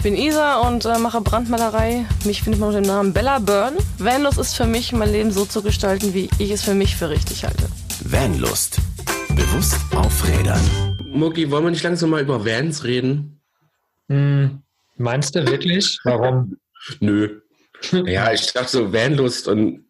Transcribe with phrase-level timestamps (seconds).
[0.00, 2.06] Ich bin Isa und äh, mache Brandmalerei.
[2.24, 3.78] Mich findet man unter dem Namen Bella Byrne.
[3.98, 7.10] Vanlust ist für mich, mein Leben so zu gestalten, wie ich es für mich für
[7.10, 7.64] richtig halte.
[8.04, 8.78] Vanlust.
[9.30, 10.60] Bewusst aufrädern.
[11.04, 13.40] Mucki, wollen wir nicht langsam mal über Vans reden?
[14.08, 14.62] Hm,
[14.98, 15.98] meinst du wirklich?
[16.04, 16.56] Warum?
[17.00, 17.40] Nö.
[17.90, 19.84] Ja, ich dachte so Vanlust und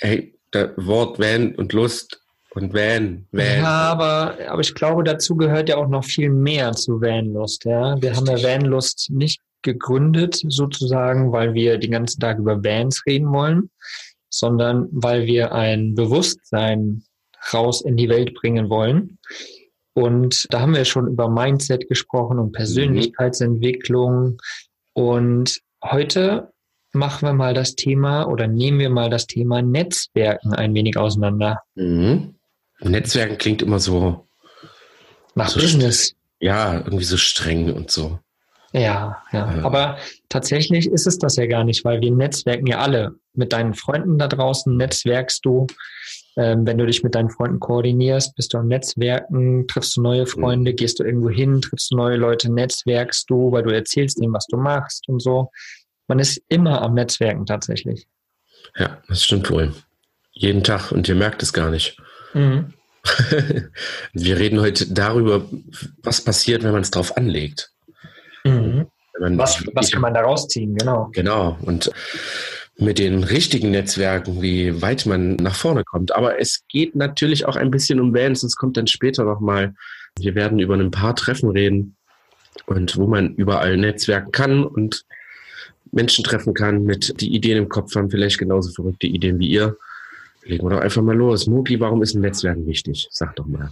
[0.00, 2.20] hey, das Wort Van und Lust
[2.50, 3.58] und Van, Van.
[3.58, 7.64] Ja, aber, aber ich glaube, dazu gehört ja auch noch viel mehr zu Vanlust.
[7.64, 7.94] Ja?
[8.02, 13.32] Wir haben ja Vanlust nicht gegründet, sozusagen, weil wir den ganzen Tag über Vans reden
[13.32, 13.70] wollen,
[14.28, 17.04] sondern weil wir ein Bewusstsein
[17.52, 19.18] raus in die Welt bringen wollen.
[19.94, 24.38] Und da haben wir schon über Mindset gesprochen und Persönlichkeitsentwicklung.
[24.94, 26.52] Und heute
[26.92, 31.60] machen wir mal das Thema oder nehmen wir mal das Thema Netzwerken ein wenig auseinander.
[31.74, 32.34] Mhm.
[32.80, 34.26] Netzwerken klingt immer so
[35.34, 36.14] nach so Business.
[36.40, 38.18] Ja, irgendwie so streng und so.
[38.72, 39.64] Ja, ja, ja.
[39.64, 43.14] Aber tatsächlich ist es das ja gar nicht, weil wir netzwerken ja alle.
[43.34, 45.66] Mit deinen Freunden da draußen netzwerkst du.
[46.36, 50.26] Ähm, wenn du dich mit deinen Freunden koordinierst, bist du am Netzwerken, triffst du neue
[50.26, 50.76] Freunde, mhm.
[50.76, 54.46] gehst du irgendwo hin, triffst du neue Leute, netzwerkst du, weil du erzählst ihnen, was
[54.46, 55.50] du machst und so.
[56.08, 58.06] Man ist immer am Netzwerken tatsächlich.
[58.76, 59.74] Ja, das stimmt wohl.
[60.32, 61.96] Jeden Tag und ihr merkt es gar nicht.
[62.34, 62.72] Mhm.
[64.12, 65.44] Wir reden heute darüber,
[66.02, 67.72] was passiert, wenn man es drauf anlegt.
[69.22, 71.10] Man, was, was kann man da rausziehen, genau.
[71.12, 71.56] Genau.
[71.62, 71.90] Und
[72.76, 76.14] mit den richtigen Netzwerken, wie weit man nach vorne kommt.
[76.14, 79.74] Aber es geht natürlich auch ein bisschen um Bands, das kommt dann später nochmal.
[80.18, 81.96] Wir werden über ein paar Treffen reden
[82.66, 85.04] und wo man überall netzwerken kann und
[85.92, 89.76] Menschen treffen kann, mit die Ideen im Kopf haben, vielleicht genauso verrückte Ideen wie ihr.
[90.44, 91.46] Legen wir doch einfach mal los.
[91.46, 93.06] Moki, warum ist ein Netzwerken wichtig?
[93.10, 93.70] Sag doch mal.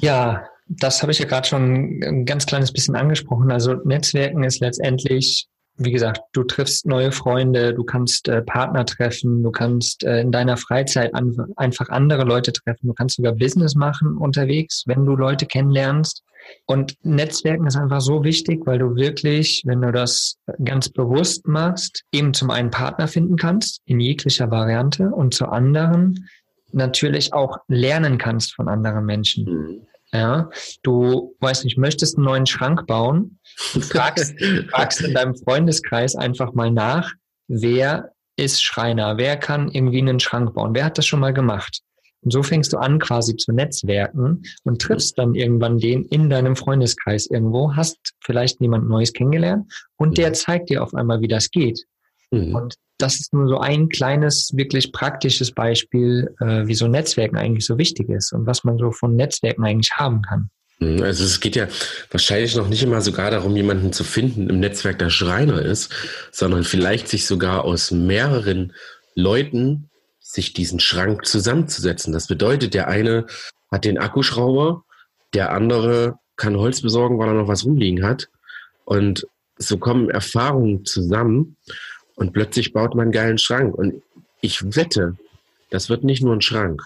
[0.00, 3.50] Ja, das habe ich ja gerade schon ein ganz kleines bisschen angesprochen.
[3.50, 9.42] Also Netzwerken ist letztendlich, wie gesagt, du triffst neue Freunde, du kannst äh, Partner treffen,
[9.42, 13.74] du kannst äh, in deiner Freizeit an, einfach andere Leute treffen, du kannst sogar Business
[13.74, 16.22] machen unterwegs, wenn du Leute kennenlernst.
[16.66, 22.04] Und Netzwerken ist einfach so wichtig, weil du wirklich, wenn du das ganz bewusst machst,
[22.12, 26.28] eben zum einen Partner finden kannst, in jeglicher Variante, und zu anderen
[26.72, 29.86] natürlich auch lernen kannst von anderen Menschen.
[30.12, 30.50] Ja,
[30.82, 33.38] du weißt nicht, möchtest einen neuen Schrank bauen,
[33.74, 34.34] du fragst,
[34.70, 37.12] fragst in deinem Freundeskreis einfach mal nach,
[37.46, 41.80] wer ist Schreiner, wer kann irgendwie einen Schrank bauen, wer hat das schon mal gemacht?
[42.22, 46.56] Und so fängst du an, quasi zu netzwerken und triffst dann irgendwann den in deinem
[46.56, 51.50] Freundeskreis irgendwo, hast vielleicht jemand Neues kennengelernt und der zeigt dir auf einmal, wie das
[51.50, 51.86] geht.
[52.30, 52.54] Mhm.
[52.54, 57.66] Und das ist nur so ein kleines, wirklich praktisches Beispiel, äh, wie so Netzwerken eigentlich
[57.66, 60.50] so wichtig ist und was man so von Netzwerken eigentlich haben kann.
[60.80, 61.02] Mhm.
[61.02, 61.68] Also es geht ja
[62.10, 65.92] wahrscheinlich noch nicht immer sogar darum, jemanden zu finden im Netzwerk, der Schreiner ist,
[66.30, 68.72] sondern vielleicht sich sogar aus mehreren
[69.14, 69.90] Leuten
[70.20, 72.12] sich diesen Schrank zusammenzusetzen.
[72.12, 73.26] Das bedeutet, der eine
[73.70, 74.84] hat den Akkuschrauber,
[75.34, 78.28] der andere kann Holz besorgen, weil er noch was rumliegen hat.
[78.84, 79.26] Und
[79.58, 81.56] so kommen Erfahrungen zusammen
[82.20, 83.74] und plötzlich baut man einen geilen Schrank.
[83.74, 84.02] Und
[84.42, 85.16] ich wette,
[85.70, 86.82] das wird nicht nur ein Schrank.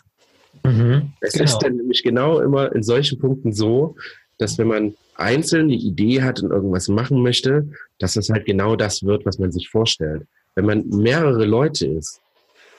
[0.62, 1.44] Mhm, es genau.
[1.44, 3.96] ist dann nämlich genau immer in solchen Punkten so,
[4.38, 7.68] dass wenn man einzeln eine Idee hat und irgendwas machen möchte,
[7.98, 10.22] dass das halt genau das wird, was man sich vorstellt.
[10.54, 12.20] Wenn man mehrere Leute ist,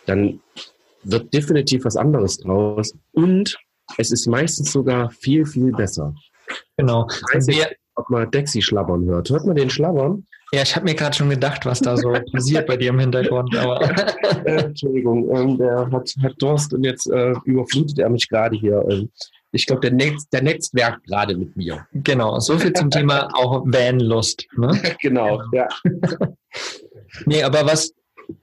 [0.06, 0.40] dann
[1.04, 2.96] wird definitiv was anderes draus.
[3.12, 3.58] Und
[3.98, 6.16] es ist meistens sogar viel, viel besser.
[6.78, 7.06] Genau.
[7.34, 9.30] Weiß nicht, ob man Dexy schlabbern hört.
[9.30, 10.26] Hört man den schlabbern?
[10.52, 13.56] Ja, ich habe mir gerade schon gedacht, was da so passiert bei dir im Hintergrund.
[13.58, 13.82] Aber
[14.46, 18.84] äh, Entschuldigung, ähm, der hat, hat Durst und jetzt äh, überflutet er mich gerade hier.
[18.90, 19.10] Ähm,
[19.52, 21.88] ich glaube, der, Netz, der Netzwerk gerade mit mir.
[21.94, 24.46] Genau, so viel zum Thema auch Vanlust.
[24.58, 24.80] Ne?
[25.02, 25.68] genau, ja.
[27.26, 27.94] nee, aber was,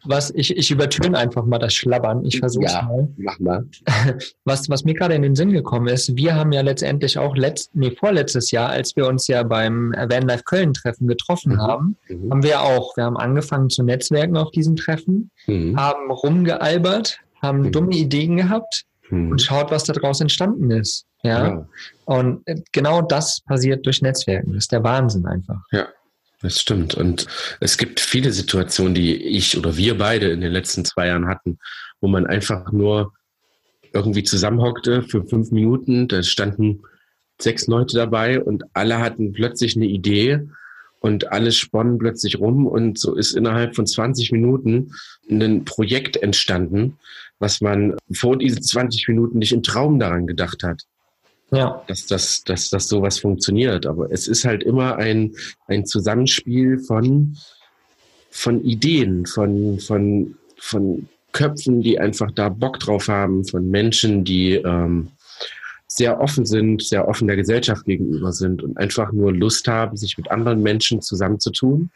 [0.04, 2.25] was ich, ich übertöne einfach mal das Schlabbern.
[2.25, 3.09] Ich versuche es ja, mal.
[3.16, 3.66] Mach mal.
[4.44, 7.75] Was, was mir gerade in den Sinn gekommen ist, wir haben ja letztendlich auch letzt,
[7.75, 11.60] nee, vorletztes Jahr, als wir uns ja beim Vanlife Köln Treffen getroffen mhm.
[11.60, 12.31] haben, mhm.
[12.31, 15.79] haben wir auch, wir haben angefangen zu netzwerken auf diesem Treffen, mhm.
[15.79, 17.73] haben rumgealbert, haben mhm.
[17.73, 19.38] dumme Ideen gehabt und mhm.
[19.38, 21.06] schaut, was da draus entstanden ist.
[21.23, 21.46] Ja?
[21.46, 21.69] ja.
[22.05, 22.43] Und
[22.73, 24.52] genau das passiert durch Netzwerken.
[24.52, 25.61] Das ist der Wahnsinn einfach.
[25.70, 25.87] Ja.
[26.43, 26.94] Das stimmt.
[26.94, 27.27] Und
[27.61, 31.59] es gibt viele Situationen, die ich oder wir beide in den letzten zwei Jahren hatten,
[32.00, 33.12] wo man einfach nur
[33.93, 36.09] irgendwie zusammenhockte für fünf Minuten.
[36.09, 36.83] Da standen
[37.41, 40.41] sechs Leute dabei und alle hatten plötzlich eine Idee
[41.00, 44.93] und alles sponnen plötzlich rum und so ist innerhalb von 20 Minuten
[45.29, 46.99] ein Projekt entstanden,
[47.38, 50.85] was man vor diesen 20 Minuten nicht im Traum daran gedacht hat.
[51.52, 51.82] Ja.
[51.87, 53.87] dass, dass, dass, dass sowas funktioniert.
[53.87, 55.34] Aber es ist halt immer ein,
[55.66, 57.37] ein Zusammenspiel von,
[58.31, 64.54] von Ideen, von, von, von Köpfen, die einfach da Bock drauf haben, von Menschen, die
[64.54, 65.08] ähm,
[65.87, 70.16] sehr offen sind, sehr offen der Gesellschaft gegenüber sind und einfach nur Lust haben, sich
[70.16, 71.90] mit anderen Menschen zusammenzutun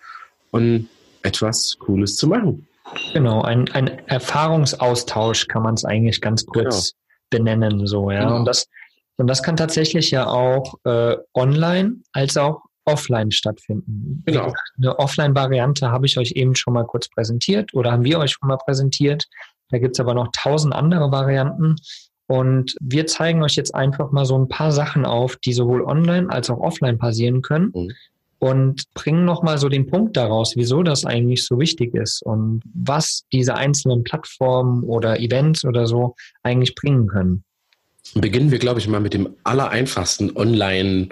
[0.51, 0.89] und
[1.23, 2.67] etwas Cooles zu machen.
[3.13, 6.93] Genau, ein, ein Erfahrungsaustausch kann man es eigentlich ganz kurz
[7.31, 7.45] genau.
[7.45, 8.25] benennen, so, ja.
[8.25, 8.37] Genau.
[8.37, 8.69] Und das,
[9.17, 14.23] und das kann tatsächlich ja auch äh, online als auch offline stattfinden.
[14.27, 14.53] Genau.
[14.79, 18.49] Eine Offline-Variante habe ich euch eben schon mal kurz präsentiert oder haben wir euch schon
[18.49, 19.27] mal präsentiert.
[19.71, 21.77] Da gibt es aber noch tausend andere Varianten.
[22.29, 26.29] Und wir zeigen euch jetzt einfach mal so ein paar Sachen auf, die sowohl online
[26.31, 27.73] als auch offline passieren können.
[27.75, 27.93] Mhm.
[28.39, 33.25] Und bringen nochmal so den Punkt daraus, wieso das eigentlich so wichtig ist und was
[33.33, 37.45] diese einzelnen Plattformen oder Events oder so eigentlich bringen können.
[38.15, 41.09] Beginnen wir, glaube ich, mal mit dem allereinfachsten Online-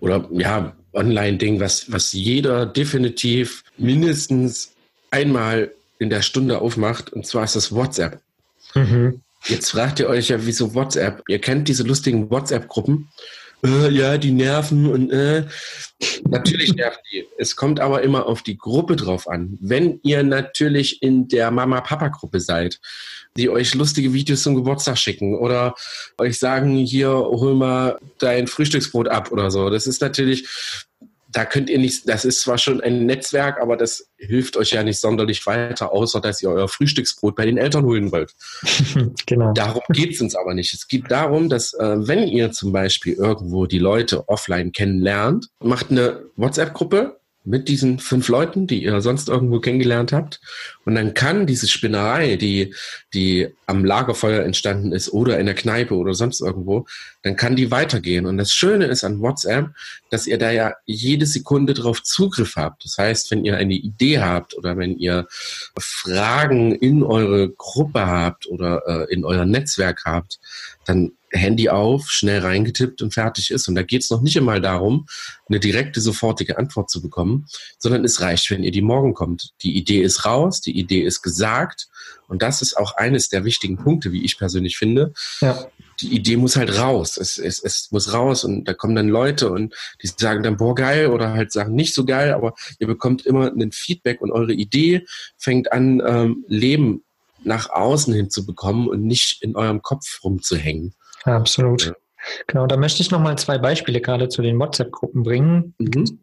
[0.00, 4.72] oder ja, Online-Ding, was, was jeder definitiv mindestens
[5.10, 8.20] einmal in der Stunde aufmacht, und zwar ist das WhatsApp.
[8.74, 9.20] Mhm.
[9.46, 11.22] Jetzt fragt ihr euch ja, wieso WhatsApp?
[11.28, 13.08] Ihr kennt diese lustigen WhatsApp-Gruppen.
[13.64, 15.44] Äh, ja, die nerven und äh.
[16.28, 17.26] natürlich nerven die.
[17.38, 19.56] Es kommt aber immer auf die Gruppe drauf an.
[19.60, 22.80] Wenn ihr natürlich in der Mama-Papa-Gruppe seid,
[23.36, 25.74] die euch lustige Videos zum Geburtstag schicken oder
[26.18, 29.70] euch sagen, hier hol mal dein Frühstücksbrot ab oder so.
[29.70, 30.48] Das ist natürlich
[31.34, 34.84] da könnt ihr nicht, das ist zwar schon ein Netzwerk, aber das hilft euch ja
[34.84, 38.32] nicht sonderlich weiter, außer dass ihr euer Frühstücksbrot bei den Eltern holen wollt.
[39.26, 39.52] genau.
[39.52, 40.72] Darum geht es uns aber nicht.
[40.72, 45.90] Es geht darum, dass äh, wenn ihr zum Beispiel irgendwo die Leute offline kennenlernt, macht
[45.90, 50.40] eine WhatsApp-Gruppe, mit diesen fünf Leuten, die ihr sonst irgendwo kennengelernt habt.
[50.84, 52.74] Und dann kann diese Spinnerei, die,
[53.12, 56.86] die am Lagerfeuer entstanden ist oder in der Kneipe oder sonst irgendwo,
[57.22, 58.24] dann kann die weitergehen.
[58.24, 59.68] Und das Schöne ist an WhatsApp,
[60.10, 62.84] dass ihr da ja jede Sekunde drauf Zugriff habt.
[62.84, 65.26] Das heißt, wenn ihr eine Idee habt oder wenn ihr
[65.78, 70.38] Fragen in eure Gruppe habt oder äh, in euer Netzwerk habt,
[70.86, 73.68] dann Handy auf, schnell reingetippt und fertig ist.
[73.68, 75.06] Und da geht es noch nicht einmal darum,
[75.48, 77.46] eine direkte, sofortige Antwort zu bekommen,
[77.78, 79.50] sondern es reicht, wenn ihr die morgen kommt.
[79.62, 81.88] Die Idee ist raus, die Idee ist gesagt.
[82.28, 85.12] Und das ist auch eines der wichtigen Punkte, wie ich persönlich finde.
[85.40, 85.66] Ja.
[86.00, 87.16] Die Idee muss halt raus.
[87.16, 90.74] Es, es, es muss raus und da kommen dann Leute und die sagen dann, boah,
[90.74, 94.52] geil oder halt sagen nicht so geil, aber ihr bekommt immer ein Feedback und eure
[94.52, 97.04] Idee fängt an, ähm, Leben
[97.44, 100.94] nach außen hin zu bekommen und nicht in eurem Kopf rumzuhängen.
[101.24, 101.86] Absolut.
[101.86, 101.92] Ja.
[102.46, 105.74] Genau, da möchte ich nochmal zwei Beispiele gerade zu den WhatsApp-Gruppen bringen.
[105.78, 106.18] Mhm.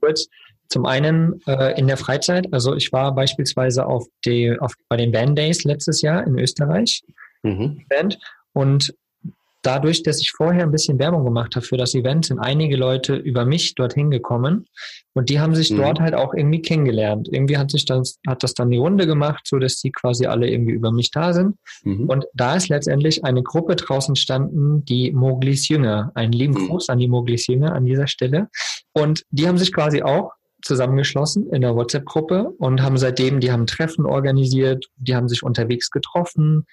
[0.68, 5.12] Zum einen äh, in der Freizeit, also ich war beispielsweise auf die, auf, bei den
[5.12, 7.04] Band Days letztes Jahr in Österreich,
[7.44, 7.86] mhm.
[7.90, 8.18] Band,
[8.54, 8.94] und
[9.62, 13.16] dadurch, dass ich vorher ein bisschen Werbung gemacht habe für das Event, sind einige Leute
[13.16, 14.66] über mich dorthin gekommen
[15.14, 15.78] und die haben sich mhm.
[15.78, 17.28] dort halt auch irgendwie kennengelernt.
[17.32, 20.50] Irgendwie hat sich das, hat das dann die Runde gemacht, so dass die quasi alle
[20.50, 21.56] irgendwie über mich da sind.
[21.84, 22.06] Mhm.
[22.08, 26.12] Und da ist letztendlich eine Gruppe draußen standen, die Moglis Jünger.
[26.16, 26.68] Einen lieben mhm.
[26.68, 28.48] Gruß an die Moglis Jünger an dieser Stelle.
[28.94, 30.32] Und die haben sich quasi auch
[30.64, 35.90] zusammengeschlossen in der WhatsApp-Gruppe und haben seitdem, die haben Treffen organisiert, die haben sich unterwegs
[35.90, 36.66] getroffen,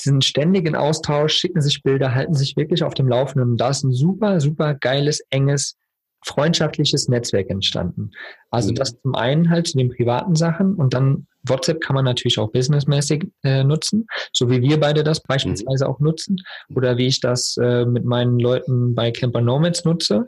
[0.00, 3.52] diesen ständigen Austausch, schicken sich Bilder, halten sich wirklich auf dem Laufenden.
[3.52, 5.76] Und da ist ein super, super geiles, enges,
[6.24, 8.10] freundschaftliches Netzwerk entstanden.
[8.50, 8.74] Also mhm.
[8.74, 12.52] das zum einen halt zu den privaten Sachen und dann WhatsApp kann man natürlich auch
[12.52, 15.90] businessmäßig äh, nutzen, so wie wir beide das beispielsweise mhm.
[15.90, 16.36] auch nutzen
[16.74, 20.26] oder wie ich das äh, mit meinen Leuten bei Camper Nomads nutze,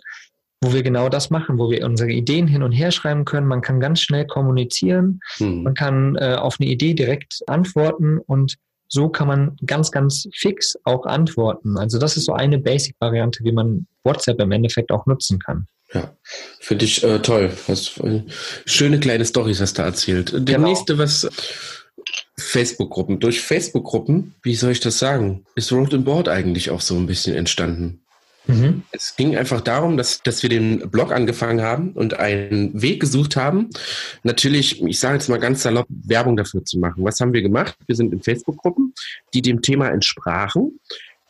[0.63, 3.47] wo wir genau das machen, wo wir unsere Ideen hin und her schreiben können.
[3.47, 5.65] Man kann ganz schnell kommunizieren, mhm.
[5.65, 8.57] man kann äh, auf eine Idee direkt antworten und
[8.93, 11.79] so kann man ganz, ganz fix auch antworten.
[11.79, 15.67] Also das ist so eine Basic-Variante, wie man WhatsApp im Endeffekt auch nutzen kann.
[15.95, 16.15] Ja,
[16.61, 17.51] finde ich äh, toll.
[17.69, 18.23] Hast, äh,
[18.67, 20.33] schöne kleine Storys hast du erzählt.
[20.33, 20.69] Der genau.
[20.69, 21.27] nächste, was
[22.39, 23.19] Facebook-Gruppen.
[23.19, 27.07] Durch Facebook-Gruppen, wie soll ich das sagen, ist Road and Board eigentlich auch so ein
[27.07, 28.03] bisschen entstanden.
[28.47, 28.83] Mhm.
[28.91, 33.37] Es ging einfach darum, dass, dass wir den Blog angefangen haben und einen Weg gesucht
[33.37, 33.71] haben,
[34.25, 37.05] natürlich, ich sage jetzt mal ganz salopp, Werbung dafür zu machen.
[37.05, 37.77] Was haben wir gemacht?
[37.87, 38.95] Wir sind in Facebook-Gruppen,
[39.33, 40.81] die dem Thema entsprachen.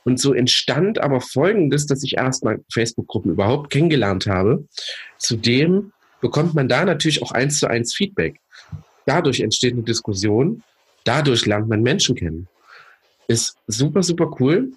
[0.05, 4.67] Und so entstand aber Folgendes, dass ich erstmal Facebook-Gruppen überhaupt kennengelernt habe.
[5.19, 8.41] Zudem bekommt man da natürlich auch eins zu eins Feedback.
[9.07, 10.63] Dadurch entsteht eine Diskussion.
[11.05, 12.49] Dadurch lernt man Menschen kennen.
[13.29, 14.73] Ist super, super cool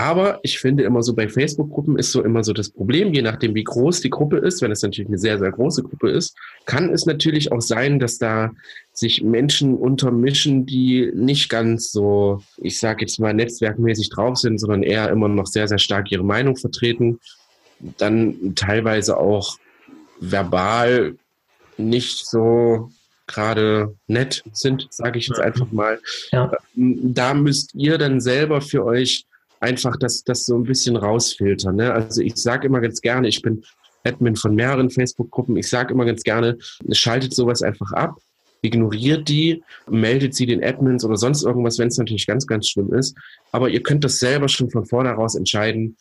[0.00, 3.54] Aber ich finde immer so bei Facebook-Gruppen ist so immer so das Problem, je nachdem
[3.54, 6.88] wie groß die Gruppe ist, wenn es natürlich eine sehr, sehr große Gruppe ist, kann
[6.88, 8.50] es natürlich auch sein, dass da
[8.94, 14.84] sich Menschen untermischen, die nicht ganz so, ich sage jetzt mal, netzwerkmäßig drauf sind, sondern
[14.84, 17.20] eher immer noch sehr, sehr stark ihre Meinung vertreten.
[17.98, 19.58] Dann teilweise auch
[20.18, 21.16] verbal
[21.76, 22.88] nicht so
[23.26, 26.00] gerade nett sind, sage ich jetzt einfach mal.
[26.32, 26.50] Ja.
[26.74, 29.26] Da müsst ihr dann selber für euch
[29.60, 31.76] einfach das, das so ein bisschen rausfiltern.
[31.76, 31.92] Ne?
[31.92, 33.62] Also ich sage immer ganz gerne, ich bin
[34.04, 36.58] Admin von mehreren Facebook-Gruppen, ich sage immer ganz gerne,
[36.90, 38.16] schaltet sowas einfach ab,
[38.62, 42.92] ignoriert die, meldet sie den Admins oder sonst irgendwas, wenn es natürlich ganz, ganz schlimm
[42.94, 43.16] ist.
[43.52, 45.96] Aber ihr könnt das selber schon von vornherein entscheiden,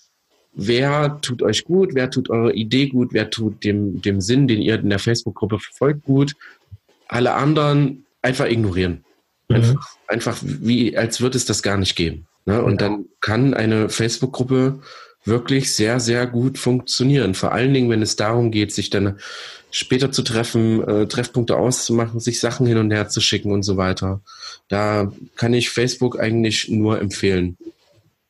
[0.53, 4.61] wer tut euch gut, wer tut eure Idee gut, wer tut dem, dem Sinn, den
[4.61, 6.35] ihr in der Facebook-Gruppe verfolgt, gut.
[7.07, 9.03] Alle anderen einfach ignorieren.
[9.49, 9.55] Mhm.
[9.55, 12.27] Einfach, einfach wie, als würde es das gar nicht geben.
[12.49, 12.63] Ne?
[12.63, 14.79] Und dann kann eine Facebook-Gruppe
[15.23, 17.35] wirklich sehr, sehr gut funktionieren.
[17.35, 19.19] Vor allen Dingen, wenn es darum geht, sich dann
[19.69, 23.77] später zu treffen, äh, Treffpunkte auszumachen, sich Sachen hin und her zu schicken und so
[23.77, 24.21] weiter.
[24.67, 27.55] Da kann ich Facebook eigentlich nur empfehlen.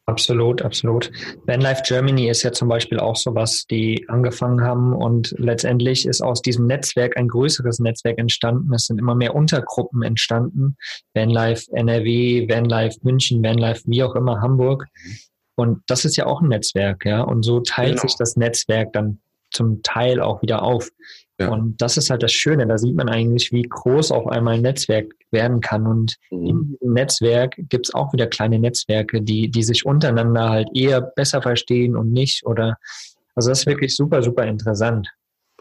[0.09, 1.11] Absolut, absolut.
[1.45, 6.41] Vanlife Germany ist ja zum Beispiel auch sowas, die angefangen haben und letztendlich ist aus
[6.41, 8.73] diesem Netzwerk ein größeres Netzwerk entstanden.
[8.73, 10.77] Es sind immer mehr Untergruppen entstanden.
[11.13, 14.87] Vanlife NRW, Vanlife München, Vanlife wie auch immer Hamburg.
[15.55, 17.21] Und das ist ja auch ein Netzwerk, ja.
[17.21, 18.01] Und so teilt genau.
[18.01, 19.19] sich das Netzwerk dann
[19.51, 20.89] zum Teil auch wieder auf.
[21.39, 21.49] Ja.
[21.49, 22.67] Und das ist halt das Schöne.
[22.67, 25.87] Da sieht man eigentlich, wie groß auf einmal ein Netzwerk werden kann.
[25.87, 26.45] Und mhm.
[26.45, 31.01] in diesem Netzwerk gibt es auch wieder kleine Netzwerke, die, die sich untereinander halt eher
[31.01, 32.45] besser verstehen und nicht.
[32.45, 32.77] Oder
[33.35, 35.07] also das ist wirklich super, super interessant.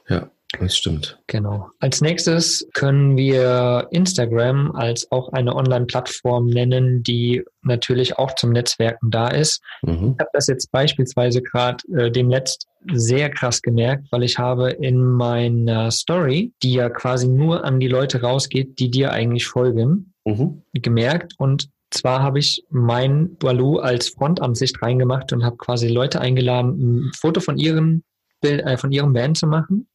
[0.08, 0.30] Ja.
[0.58, 1.18] Das stimmt.
[1.26, 1.68] Genau.
[1.78, 9.10] Als nächstes können wir Instagram als auch eine Online-Plattform nennen, die natürlich auch zum Netzwerken
[9.10, 9.62] da ist.
[9.82, 10.14] Mhm.
[10.14, 15.02] Ich habe das jetzt beispielsweise gerade äh, demletzt sehr krass gemerkt, weil ich habe in
[15.02, 20.62] meiner Story, die ja quasi nur an die Leute rausgeht, die dir eigentlich folgen, mhm.
[20.72, 27.06] gemerkt und zwar habe ich mein Baloo als Frontansicht reingemacht und habe quasi Leute eingeladen,
[27.06, 28.02] ein Foto von ihrem
[28.40, 29.88] Bild, äh, von ihrem Band zu machen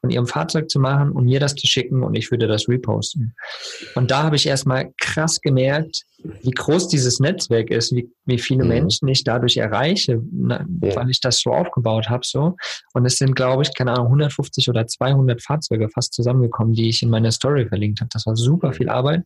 [0.00, 3.34] von ihrem Fahrzeug zu machen und mir das zu schicken und ich würde das reposten.
[3.94, 6.04] Und da habe ich erstmal krass gemerkt,
[6.42, 8.68] wie groß dieses Netzwerk ist, wie, wie viele mhm.
[8.68, 10.96] Menschen ich dadurch erreiche, na, ja.
[10.96, 12.22] weil ich das so aufgebaut habe.
[12.24, 12.56] So.
[12.94, 17.02] Und es sind, glaube ich, keine Ahnung, 150 oder 200 Fahrzeuge fast zusammengekommen, die ich
[17.02, 18.10] in meiner Story verlinkt habe.
[18.12, 19.22] Das war super viel Arbeit.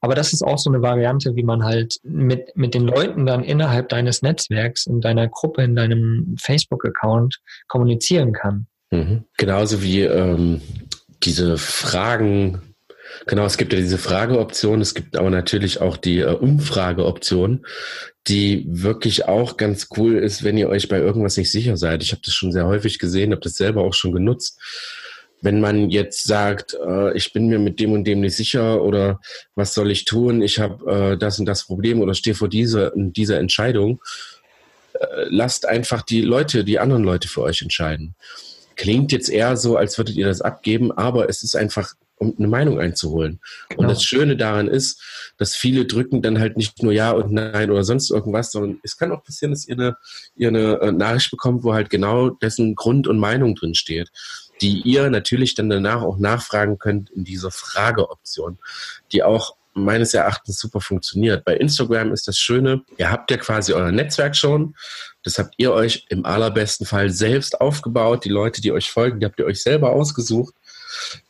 [0.00, 3.42] Aber das ist auch so eine Variante, wie man halt mit, mit den Leuten dann
[3.42, 8.66] innerhalb deines Netzwerks, in deiner Gruppe, in deinem Facebook-Account kommunizieren kann.
[8.90, 9.24] Mhm.
[9.36, 10.60] Genauso wie ähm,
[11.22, 12.74] diese Fragen,
[13.26, 17.66] genau, es gibt ja diese Frageoption, es gibt aber natürlich auch die äh, Umfrageoption,
[18.26, 22.02] die wirklich auch ganz cool ist, wenn ihr euch bei irgendwas nicht sicher seid.
[22.02, 24.58] Ich habe das schon sehr häufig gesehen, habe das selber auch schon genutzt.
[25.42, 29.20] Wenn man jetzt sagt, äh, ich bin mir mit dem und dem nicht sicher oder
[29.54, 32.92] was soll ich tun, ich habe äh, das und das Problem oder stehe vor dieser,
[32.94, 34.00] dieser Entscheidung,
[34.94, 38.14] äh, lasst einfach die Leute, die anderen Leute für euch entscheiden.
[38.76, 42.48] Klingt jetzt eher so, als würdet ihr das abgeben, aber es ist einfach, um eine
[42.48, 43.40] Meinung einzuholen.
[43.68, 43.82] Genau.
[43.82, 45.02] Und das Schöne daran ist,
[45.36, 48.96] dass viele drücken dann halt nicht nur Ja und Nein oder sonst irgendwas, sondern es
[48.96, 49.96] kann auch passieren, dass ihr eine,
[50.36, 54.10] ihr eine äh, Nachricht bekommt, wo halt genau dessen Grund und Meinung drin steht,
[54.60, 58.58] die ihr natürlich dann danach auch nachfragen könnt in dieser Frageoption,
[59.12, 61.44] die auch meines Erachtens super funktioniert.
[61.44, 64.76] Bei Instagram ist das Schöne, ihr habt ja quasi euer Netzwerk schon.
[65.24, 68.24] Das habt ihr euch im allerbesten Fall selbst aufgebaut.
[68.24, 70.54] Die Leute, die euch folgen, die habt ihr euch selber ausgesucht.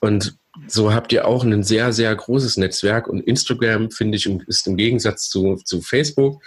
[0.00, 0.36] Und
[0.66, 3.08] so habt ihr auch ein sehr, sehr großes Netzwerk.
[3.08, 6.42] Und Instagram, finde ich, ist im Gegensatz zu, zu Facebook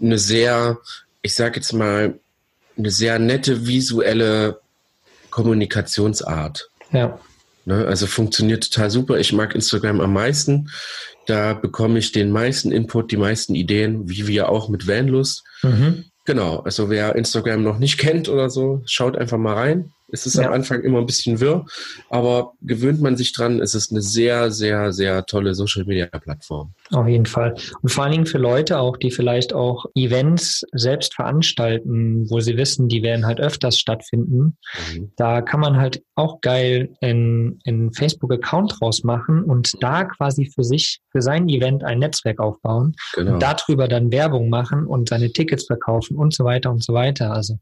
[0.00, 0.78] eine sehr,
[1.22, 2.18] ich sage jetzt mal,
[2.76, 4.60] eine sehr nette visuelle
[5.30, 6.70] Kommunikationsart.
[6.92, 7.18] Ja.
[7.64, 9.18] Ne, also funktioniert total super.
[9.18, 10.70] Ich mag Instagram am meisten.
[11.26, 15.44] Da bekomme ich den meisten Input, die meisten Ideen, wie wir auch mit Vanlust.
[15.62, 16.06] Mhm.
[16.28, 19.94] Genau, also wer Instagram noch nicht kennt oder so, schaut einfach mal rein.
[20.10, 20.46] Es ist ja.
[20.46, 21.66] am Anfang immer ein bisschen wirr,
[22.08, 26.72] aber gewöhnt man sich dran, es ist eine sehr, sehr, sehr tolle Social-Media-Plattform.
[26.92, 27.54] Auf jeden Fall.
[27.82, 32.56] Und vor allen Dingen für Leute auch, die vielleicht auch Events selbst veranstalten, wo sie
[32.56, 34.56] wissen, die werden halt öfters stattfinden.
[34.94, 35.12] Mhm.
[35.16, 40.64] Da kann man halt auch geil einen, einen Facebook-Account draus machen und da quasi für
[40.64, 43.34] sich, für sein Event ein Netzwerk aufbauen genau.
[43.34, 47.32] und darüber dann Werbung machen und seine Tickets verkaufen und so weiter und so weiter.
[47.32, 47.58] Also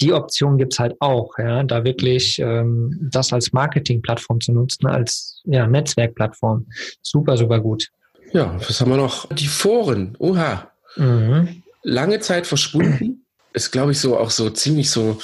[0.00, 5.42] die Option gibt's halt auch, ja, da wirklich ähm, das als Marketingplattform zu nutzen, als
[5.44, 6.66] ja, Netzwerkplattform.
[7.02, 7.88] Super, super gut.
[8.32, 9.28] Ja, was haben wir noch?
[9.34, 10.16] Die Foren.
[10.18, 10.70] Oha.
[10.96, 11.62] Mhm.
[11.82, 13.24] lange Zeit verschwunden.
[13.52, 15.18] Ist, glaube ich, so auch so ziemlich so,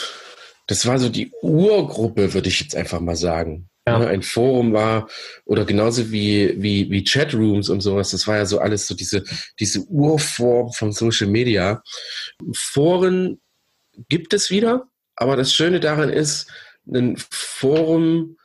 [0.66, 3.68] das war so die Urgruppe, würde ich jetzt einfach mal sagen.
[3.86, 4.00] Ja.
[4.00, 5.08] Ne, ein Forum war,
[5.44, 9.22] oder genauso wie, wie, wie Chatrooms und sowas, das war ja so alles so diese,
[9.60, 11.82] diese Urform von Social Media.
[12.52, 13.38] Foren
[14.08, 16.50] gibt es wieder, aber das Schöne daran ist,
[16.86, 18.36] ein Forum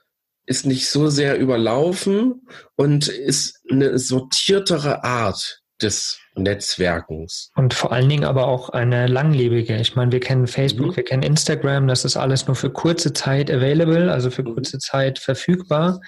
[0.45, 7.51] ist nicht so sehr überlaufen und ist eine sortiertere Art des Netzwerkens.
[7.55, 9.77] Und vor allen Dingen aber auch eine langlebige.
[9.77, 10.95] Ich meine, wir kennen Facebook, mhm.
[10.95, 14.53] wir kennen Instagram, das ist alles nur für kurze Zeit available, also für mhm.
[14.53, 15.99] kurze Zeit verfügbar.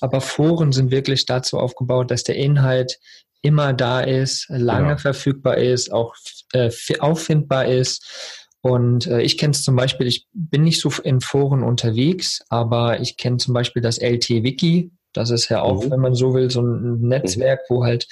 [0.00, 2.98] Aber Foren sind wirklich dazu aufgebaut, dass der Inhalt
[3.42, 4.96] immer da ist, lange ja.
[4.96, 6.14] verfügbar ist, auch
[6.52, 8.47] äh, auffindbar ist.
[8.60, 13.00] Und äh, ich kenne es zum Beispiel, ich bin nicht so in Foren unterwegs, aber
[13.00, 14.90] ich kenne zum Beispiel das LT-Wiki.
[15.12, 15.90] Das ist ja auch, mhm.
[15.90, 18.08] wenn man so will, so ein Netzwerk, wo halt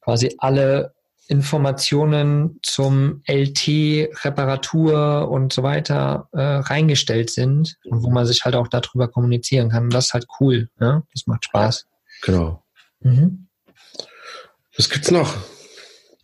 [0.00, 0.94] quasi alle
[1.28, 8.56] Informationen zum LT, Reparatur und so weiter äh, reingestellt sind und wo man sich halt
[8.56, 9.90] auch darüber kommunizieren kann.
[9.90, 10.70] das ist halt cool.
[10.80, 11.02] Ne?
[11.12, 11.86] Das macht Spaß.
[12.22, 12.64] Genau.
[13.00, 13.48] Mhm.
[14.76, 15.36] Was gibt's noch?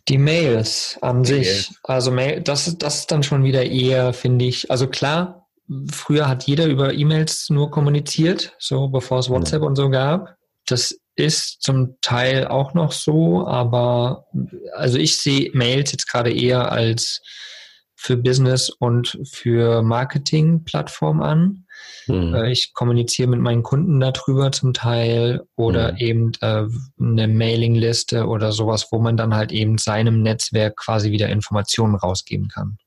[0.07, 1.47] Die Mails an Die sich.
[1.47, 1.79] Mails.
[1.83, 5.47] Also Mail, das, das ist dann schon wieder eher, finde ich, also klar,
[5.91, 9.67] früher hat jeder über E-Mails nur kommuniziert, so bevor es WhatsApp mhm.
[9.67, 10.35] und so gab.
[10.67, 14.27] Das ist zum Teil auch noch so, aber
[14.73, 17.21] also ich sehe Mails jetzt gerade eher als
[17.95, 21.64] für Business und für Marketing-Plattform an.
[22.07, 22.35] Mhm.
[22.45, 25.97] Ich kommuniziere mit meinen Kunden darüber zum Teil oder mhm.
[25.97, 26.65] eben äh,
[26.99, 32.49] eine Mailingliste oder sowas, wo man dann halt eben seinem Netzwerk quasi wieder Informationen rausgeben
[32.49, 32.77] kann.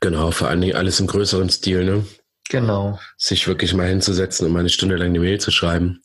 [0.00, 2.04] Genau, vor allen Dingen alles im größeren Stil, ne?
[2.50, 2.98] Genau.
[3.16, 6.02] Sich wirklich mal hinzusetzen und mal eine Stunde lang eine Mail zu schreiben.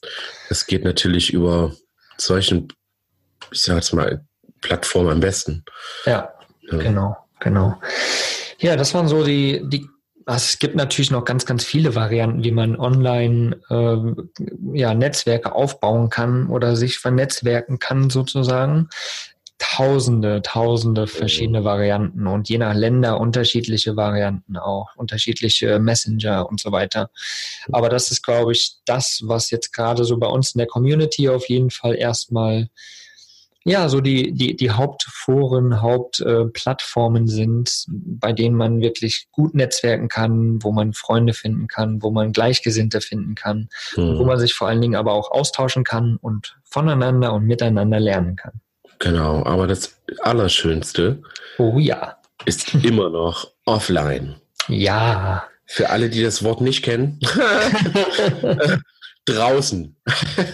[0.48, 1.74] Das geht natürlich über
[2.18, 2.68] solchen,
[3.52, 4.24] ich sag jetzt mal,
[4.62, 5.64] Plattformen am besten.
[6.06, 6.30] Ja,
[6.62, 6.78] ja.
[6.78, 7.80] genau, genau.
[8.60, 9.88] Ja, das waren so die, die
[10.26, 16.10] es gibt natürlich noch ganz, ganz viele Varianten, wie man online äh, ja, Netzwerke aufbauen
[16.10, 18.90] kann oder sich vernetzwerken kann sozusagen
[19.58, 26.72] tausende, tausende verschiedene Varianten und je nach Länder unterschiedliche Varianten auch, unterschiedliche Messenger und so
[26.72, 27.10] weiter.
[27.72, 31.30] Aber das ist, glaube ich, das, was jetzt gerade so bei uns in der Community
[31.30, 32.70] auf jeden Fall erstmal
[33.68, 40.08] ja, so die, die, die Hauptforen, Hauptplattformen äh, sind, bei denen man wirklich gut netzwerken
[40.08, 44.20] kann, wo man Freunde finden kann, wo man Gleichgesinnte finden kann, hm.
[44.20, 48.36] wo man sich vor allen Dingen aber auch austauschen kann und voneinander und miteinander lernen
[48.36, 48.62] kann.
[49.00, 51.24] Genau, aber das Allerschönste
[51.58, 52.18] oh, ja.
[52.46, 54.36] ist immer noch offline.
[54.68, 55.44] Ja.
[55.66, 57.20] Für alle, die das Wort nicht kennen,
[59.26, 59.96] draußen.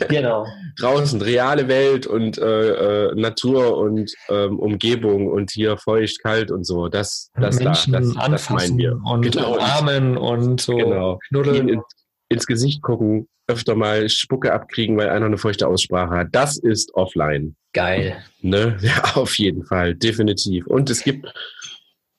[0.10, 0.46] Genau.
[0.80, 6.66] draußen, reale Welt und äh, äh, Natur und ähm, Umgebung und hier feucht, kalt und
[6.66, 6.88] so.
[6.88, 9.00] Das, das, Menschen da, das, das meinen wir.
[9.04, 9.56] Und genau.
[9.56, 11.20] umarmen und so genau.
[11.30, 11.70] knuddeln.
[11.70, 11.82] In,
[12.30, 16.28] ins Gesicht gucken, öfter mal Spucke abkriegen, weil einer eine feuchte Aussprache hat.
[16.32, 17.56] Das ist offline.
[17.74, 18.24] Geil.
[18.42, 18.78] Ne?
[18.82, 20.66] Ja, auf jeden Fall, definitiv.
[20.68, 21.28] Und es gibt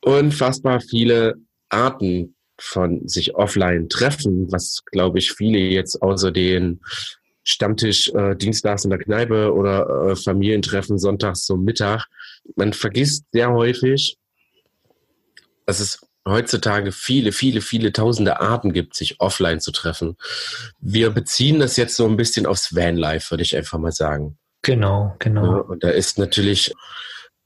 [0.03, 1.35] unfassbar viele
[1.71, 6.81] Arten von sich offline treffen, was glaube ich viele jetzt außer den
[7.45, 12.07] Stammtisch äh, dienstags in der Kneipe oder äh, Familientreffen sonntags zum Mittag.
[12.55, 14.17] Man vergisst sehr häufig,
[15.67, 20.17] dass es heutzutage viele, viele, viele tausende Arten gibt, sich offline zu treffen.
[20.79, 24.39] Wir beziehen das jetzt so ein bisschen aufs Vanlife, würde ich einfach mal sagen.
[24.63, 25.45] Genau, genau.
[25.45, 26.73] Ja, und da ist natürlich,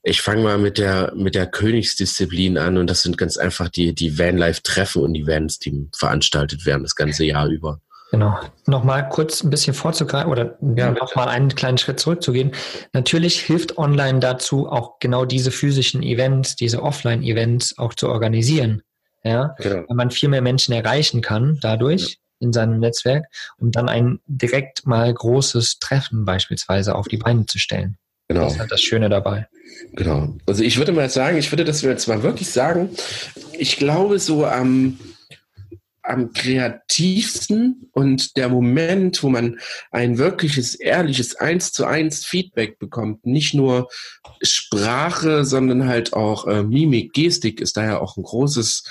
[0.08, 3.92] ich fange mal mit der, mit der Königsdisziplin an und das sind ganz einfach die,
[3.92, 7.80] die Vanlife-Treffen und Events, die veranstaltet werden das ganze Jahr über.
[8.12, 8.38] Genau.
[8.66, 12.52] Nochmal kurz ein bisschen vorzugreifen oder ja, nochmal einen kleinen Schritt zurückzugehen.
[12.92, 18.82] Natürlich hilft online dazu, auch genau diese physischen Events, diese Offline-Events auch zu organisieren.
[19.24, 19.82] Ja, genau.
[19.88, 22.02] weil man viel mehr Menschen erreichen kann dadurch.
[22.02, 23.24] Ja in seinem Netzwerk,
[23.56, 27.96] um dann ein direkt mal großes Treffen beispielsweise auf die Beine zu stellen.
[28.28, 28.42] Genau.
[28.42, 29.46] Das ist halt das Schöne dabei.
[29.92, 30.36] Genau.
[30.46, 32.90] Also ich würde mal sagen, ich würde das jetzt mal wirklich sagen,
[33.58, 34.98] ich glaube so am
[36.06, 39.58] am kreativsten und der Moment, wo man
[39.90, 43.88] ein wirkliches, ehrliches eins zu eins Feedback bekommt, nicht nur
[44.40, 48.84] Sprache, sondern halt auch äh, Mimik, Gestik ist daher auch ein großes,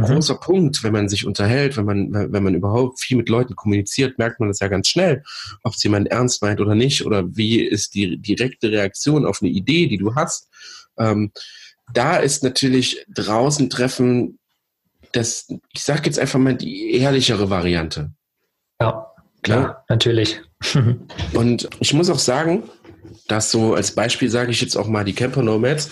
[0.00, 0.04] mhm.
[0.04, 4.18] großer Punkt, wenn man sich unterhält, wenn man, wenn man überhaupt viel mit Leuten kommuniziert,
[4.18, 5.22] merkt man das ja ganz schnell,
[5.62, 9.50] ob es jemand ernst meint oder nicht, oder wie ist die direkte Reaktion auf eine
[9.50, 10.48] Idee, die du hast.
[10.98, 11.32] Ähm,
[11.92, 14.38] da ist natürlich draußen treffen
[15.12, 18.12] das, ich sage jetzt einfach mal die ehrlichere Variante.
[18.80, 19.84] Ja, klar, ja.
[19.88, 20.40] natürlich.
[21.34, 22.64] Und ich muss auch sagen,
[23.26, 25.90] Das so als Beispiel sage ich jetzt auch mal die Camper Nomads,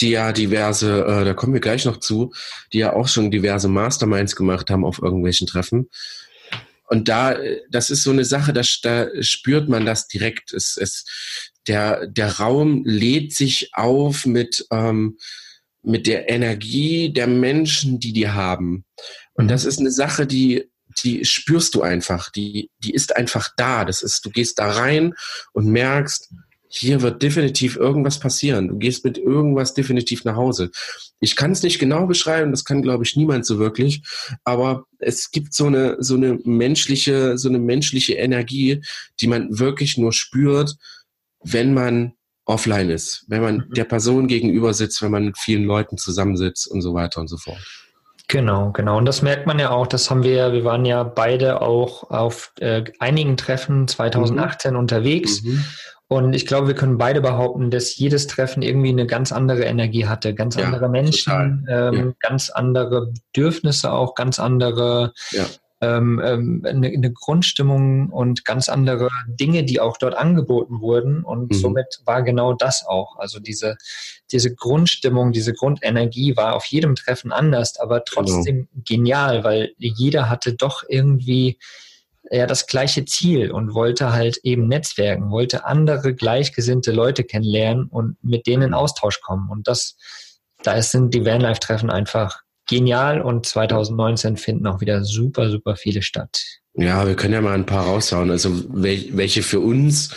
[0.00, 2.32] die ja diverse, äh, da kommen wir gleich noch zu,
[2.72, 5.88] die ja auch schon diverse Masterminds gemacht haben auf irgendwelchen Treffen.
[6.88, 7.36] Und da,
[7.70, 10.52] das ist so eine Sache, da, da spürt man das direkt.
[10.54, 11.04] Es, es,
[11.66, 15.18] der, der Raum lädt sich auf mit, ähm,
[15.82, 18.84] mit der Energie der Menschen, die die haben.
[19.34, 20.70] Und das ist eine Sache, die,
[21.04, 22.30] die spürst du einfach.
[22.30, 23.84] Die, die ist einfach da.
[23.84, 25.14] Das ist, du gehst da rein
[25.52, 26.32] und merkst,
[26.68, 28.68] hier wird definitiv irgendwas passieren.
[28.68, 30.70] Du gehst mit irgendwas definitiv nach Hause.
[31.20, 34.02] Ich kann es nicht genau beschreiben, das kann, glaube ich, niemand so wirklich,
[34.44, 38.82] aber es gibt so eine, so eine menschliche, so eine menschliche Energie,
[39.20, 40.76] die man wirklich nur spürt,
[41.42, 42.12] wenn man
[42.44, 43.74] offline ist, wenn man mhm.
[43.74, 47.36] der Person gegenüber sitzt, wenn man mit vielen Leuten zusammensitzt und so weiter und so
[47.36, 47.58] fort.
[48.28, 48.98] Genau, genau.
[48.98, 49.86] Und das merkt man ja auch.
[49.86, 54.78] Das haben wir, wir waren ja beide auch auf äh, einigen Treffen 2018 mhm.
[54.78, 55.42] unterwegs.
[55.42, 55.64] Mhm.
[56.08, 60.06] Und ich glaube, wir können beide behaupten, dass jedes Treffen irgendwie eine ganz andere Energie
[60.06, 62.12] hatte, ganz ja, andere Menschen, ähm, ja.
[62.20, 65.44] ganz andere Bedürfnisse auch, ganz andere ja
[65.80, 71.22] ähm, ähm, eine, eine, Grundstimmung und ganz andere Dinge, die auch dort angeboten wurden.
[71.22, 71.54] Und mhm.
[71.54, 73.16] somit war genau das auch.
[73.18, 73.76] Also diese,
[74.32, 78.82] diese Grundstimmung, diese Grundenergie war auf jedem Treffen anders, aber trotzdem genau.
[78.84, 81.58] genial, weil jeder hatte doch irgendwie
[82.30, 88.16] ja das gleiche Ziel und wollte halt eben netzwerken, wollte andere gleichgesinnte Leute kennenlernen und
[88.22, 89.48] mit denen in Austausch kommen.
[89.50, 89.96] Und das,
[90.62, 96.44] da sind die Vanlife-Treffen einfach genial und 2019 finden auch wieder super, super viele statt.
[96.74, 98.30] Ja, wir können ja mal ein paar raushauen.
[98.30, 100.10] Also welche für uns,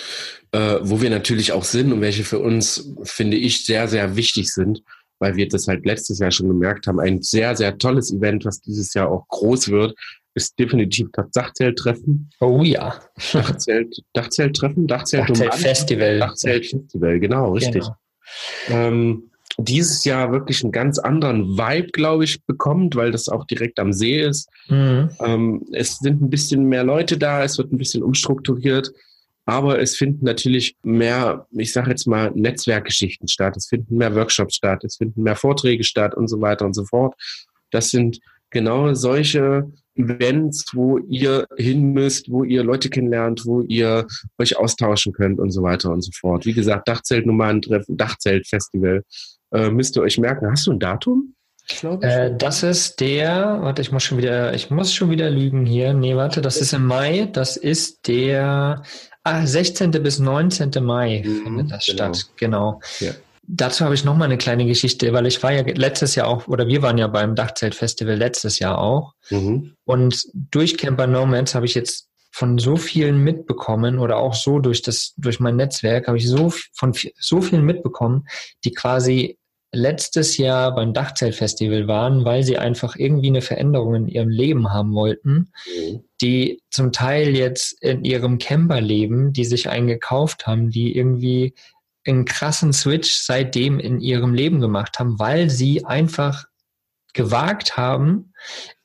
[0.52, 4.54] äh, wo wir natürlich auch sind und welche für uns, finde ich, sehr, sehr wichtig
[4.54, 4.84] sind,
[5.20, 7.00] weil wir das halt letztes Jahr schon gemerkt haben.
[7.00, 9.96] Ein sehr, sehr tolles Event, was dieses Jahr auch groß wird,
[10.34, 12.30] ist definitiv das Dachzelttreffen.
[12.40, 12.96] Oh ja.
[13.34, 16.20] Dachzelt, Dachzelttreffen, Dachzelt, Dachzelt Festival.
[16.20, 17.84] Dachzelt Festival, genau, richtig.
[18.68, 18.88] Genau.
[18.88, 23.80] Ähm, dieses Jahr wirklich einen ganz anderen Vibe, glaube ich, bekommt, weil das auch direkt
[23.80, 24.50] am See ist.
[24.70, 25.10] Mhm.
[25.20, 28.92] Ähm, es sind ein bisschen mehr Leute da, es wird ein bisschen umstrukturiert,
[29.46, 34.56] aber es finden natürlich mehr, ich sage jetzt mal, Netzwerkgeschichten statt, es finden mehr Workshops
[34.56, 37.16] statt, es finden mehr Vorträge statt und so weiter und so fort.
[37.72, 44.08] Das sind genau solche Events, wo ihr hin müsst, wo ihr Leute kennenlernt, wo ihr
[44.38, 46.46] euch austauschen könnt und so weiter und so fort.
[46.46, 49.04] Wie gesagt, Dachzeltnummern-Treffen, Dachzeltfestival
[49.52, 50.50] äh, müsst ihr euch merken.
[50.50, 51.36] Hast du ein Datum?
[52.02, 55.94] Äh, das ist der, warte, ich muss schon wieder, ich muss schon wieder lügen hier.
[55.94, 57.30] Nee, warte, das ist im Mai.
[57.32, 58.84] Das ist der
[59.24, 59.92] ah, 16.
[59.92, 60.72] bis 19.
[60.84, 62.14] Mai mhm, findet das genau.
[62.14, 62.30] statt.
[62.38, 62.82] Genau.
[63.00, 63.12] Ja.
[63.54, 66.48] Dazu habe ich noch mal eine kleine Geschichte, weil ich war ja letztes Jahr auch,
[66.48, 69.14] oder wir waren ja beim Dachzeltfestival letztes Jahr auch.
[69.30, 69.74] Mhm.
[69.84, 74.82] Und durch Camper Nomads habe ich jetzt von so vielen mitbekommen oder auch so durch
[74.82, 78.26] das, durch mein Netzwerk habe ich so von so vielen mitbekommen,
[78.64, 79.38] die quasi
[79.74, 84.94] letztes Jahr beim Dachzeltfestival waren, weil sie einfach irgendwie eine Veränderung in ihrem Leben haben
[84.94, 86.04] wollten, mhm.
[86.22, 91.54] die zum Teil jetzt in ihrem Camperleben, die sich eingekauft haben, die irgendwie
[92.06, 96.46] einen krassen Switch seitdem in ihrem Leben gemacht haben, weil sie einfach
[97.14, 98.34] gewagt haben,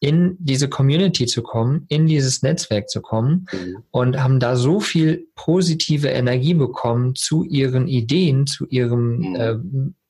[0.00, 3.76] in diese Community zu kommen, in dieses Netzwerk zu kommen mhm.
[3.90, 9.37] und haben da so viel positive Energie bekommen zu ihren Ideen, zu ihrem mhm.
[9.37, 9.55] äh,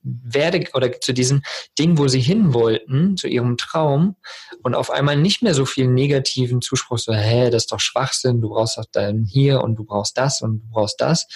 [0.06, 1.42] werde oder zu diesem
[1.78, 4.16] Ding, wo sie hin wollten, zu ihrem Traum
[4.62, 8.40] und auf einmal nicht mehr so viel negativen Zuspruch, so, hä, das ist doch Schwachsinn,
[8.40, 11.26] du brauchst doch dann hier und du brauchst das und du brauchst das.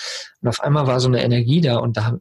[0.40, 2.18] Und auf einmal war so eine Energie da und da,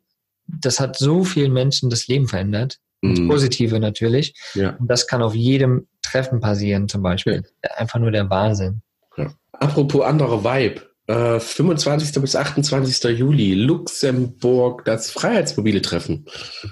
[0.47, 2.79] das hat so vielen Menschen das Leben verändert.
[3.01, 3.29] Das mhm.
[3.29, 4.33] Positive natürlich.
[4.55, 4.71] Ja.
[4.71, 7.43] Und das kann auf jedem Treffen passieren, zum Beispiel.
[7.63, 7.71] Ja.
[7.77, 8.81] Einfach nur der Wahnsinn.
[9.15, 9.31] Ja.
[9.53, 10.88] Apropos andere Vibe.
[11.09, 12.15] 25.
[12.15, 13.17] Äh, bis 28.
[13.17, 16.25] Juli, Luxemburg, das Freiheitsmobile Treffen.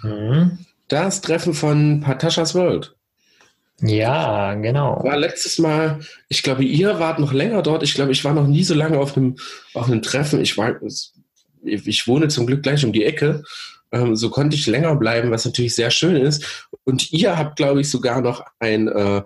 [0.03, 0.59] Mhm.
[0.87, 2.95] Das Treffen von Pataschas World.
[3.81, 5.03] Ja, genau.
[5.03, 7.83] War letztes Mal, ich glaube, ihr wart noch länger dort.
[7.83, 9.37] Ich glaube, ich war noch nie so lange auf einem,
[9.73, 10.41] auf einem Treffen.
[10.41, 10.75] Ich war,
[11.63, 13.43] ich wohne zum Glück gleich um die Ecke.
[13.91, 16.67] Ähm, so konnte ich länger bleiben, was natürlich sehr schön ist.
[16.83, 19.21] Und ihr habt, glaube ich, sogar noch ein, äh,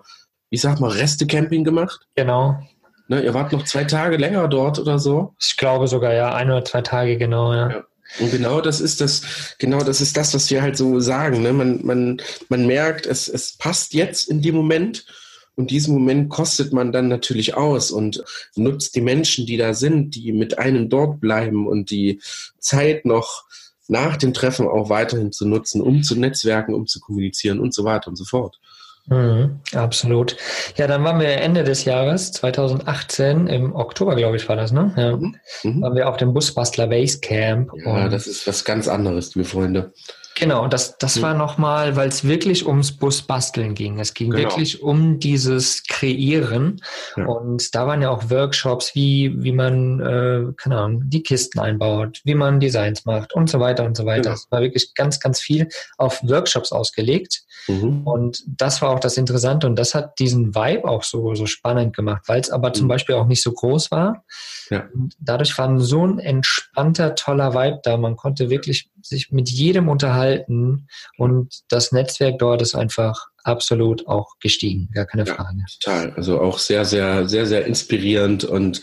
[0.50, 2.06] ich sag mal, Reste-Camping gemacht.
[2.14, 2.60] Genau.
[3.08, 5.34] Ne, ihr wart noch zwei Tage länger dort oder so?
[5.40, 7.70] Ich glaube sogar, ja, ein oder zwei Tage, genau, ja.
[7.70, 7.84] ja.
[8.20, 9.22] Und genau das ist das,
[9.58, 11.42] genau das ist das, was wir halt so sagen.
[11.42, 11.52] Ne?
[11.52, 15.06] Man, man, man merkt, es, es passt jetzt in dem Moment
[15.54, 18.22] und diesen Moment kostet man dann natürlich aus und
[18.54, 22.20] nutzt die Menschen, die da sind, die mit einem dort bleiben und die
[22.58, 23.44] Zeit noch
[23.88, 27.84] nach dem Treffen auch weiterhin zu nutzen, um zu netzwerken, um zu kommunizieren und so
[27.84, 28.58] weiter und so fort.
[29.06, 30.36] Mhm, absolut.
[30.76, 34.92] Ja, dann waren wir Ende des Jahres 2018, im Oktober, glaube ich, war das, ne?
[34.96, 35.16] Ja.
[35.16, 35.36] Mhm.
[35.64, 35.82] mhm.
[35.82, 37.70] Waren wir auf dem Busbastler Basecamp.
[37.84, 39.92] Ja, das ist was ganz anderes, liebe Freunde.
[40.34, 41.22] Genau, das, das mhm.
[41.22, 43.98] war nochmal, weil es wirklich ums Busbasteln ging.
[43.98, 44.42] Es ging genau.
[44.42, 46.80] wirklich um dieses Kreieren.
[47.16, 47.26] Ja.
[47.26, 52.20] Und da waren ja auch Workshops, wie, wie man, äh, keine Ahnung, die Kisten einbaut,
[52.24, 54.22] wie man Designs macht und so weiter und so weiter.
[54.22, 54.34] Genau.
[54.34, 55.68] Es war wirklich ganz, ganz viel
[55.98, 57.42] auf Workshops ausgelegt.
[57.68, 58.06] Mhm.
[58.06, 61.94] Und das war auch das Interessante und das hat diesen Vibe auch so, so spannend
[61.94, 62.74] gemacht, weil es aber mhm.
[62.74, 64.24] zum Beispiel auch nicht so groß war.
[64.70, 64.88] Ja.
[64.94, 67.96] Und dadurch war so ein entspannter, toller Vibe da.
[67.96, 70.86] Man konnte wirklich sich mit jedem unterhalten
[71.18, 75.58] und das Netzwerk dort ist einfach absolut auch gestiegen, gar keine ja, Frage.
[75.80, 78.80] Total, also auch sehr, sehr, sehr, sehr inspirierend und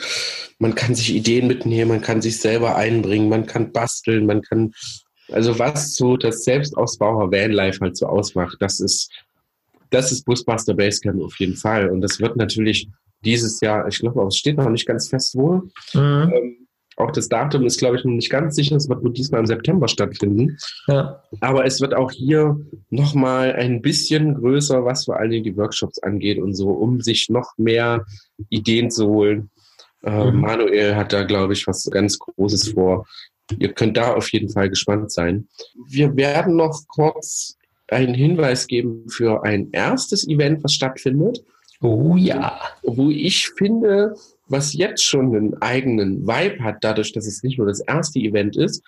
[0.60, 4.74] man kann sich Ideen mitnehmen, man kann sich selber einbringen, man kann basteln, man kann,
[5.32, 9.12] also was so das Selbstausbauer Vanlife halt so ausmacht, das ist,
[9.90, 12.88] das ist Busbuster Basecamp auf jeden Fall und das wird natürlich
[13.24, 15.64] dieses Jahr, ich glaube, es steht noch nicht ganz fest wo.
[15.94, 16.34] Mhm.
[16.34, 16.59] Ähm,
[17.00, 18.76] auch das Datum ist, glaube ich, noch nicht ganz sicher.
[18.76, 20.58] Es wird wohl diesmal im September stattfinden.
[20.88, 21.24] Ja.
[21.40, 22.60] Aber es wird auch hier
[22.90, 27.30] nochmal ein bisschen größer, was vor allen Dingen die Workshops angeht und so, um sich
[27.30, 28.06] noch mehr
[28.50, 29.50] Ideen zu holen.
[30.04, 30.42] Äh, mhm.
[30.42, 33.08] Manuel hat da, glaube ich, was ganz Großes vor.
[33.58, 35.48] Ihr könnt da auf jeden Fall gespannt sein.
[35.88, 37.58] Wir werden noch kurz
[37.88, 41.44] einen Hinweis geben für ein erstes Event, was stattfindet.
[41.82, 42.60] Oh ja.
[42.84, 44.16] Wo ich finde,
[44.50, 48.58] was jetzt schon einen eigenen Vibe hat, dadurch, dass es nicht nur das erste Event
[48.58, 48.84] ist,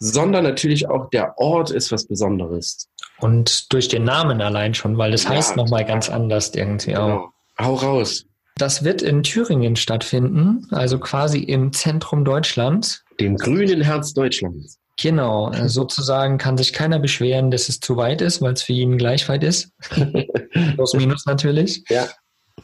[0.00, 2.88] sondern natürlich auch der Ort ist was Besonderes.
[3.20, 7.32] Und durch den Namen allein schon, weil das ja, heißt nochmal ganz anders irgendwie genau.
[7.58, 7.64] auch.
[7.64, 8.24] Hau raus.
[8.56, 13.04] Das wird in Thüringen stattfinden, also quasi im Zentrum Deutschlands.
[13.20, 14.78] Dem grünen Herz Deutschlands.
[15.00, 18.72] Genau, äh, sozusagen kann sich keiner beschweren, dass es zu weit ist, weil es für
[18.72, 19.70] ihn gleich weit ist.
[20.74, 21.84] Plus minus natürlich.
[21.88, 22.08] Ja.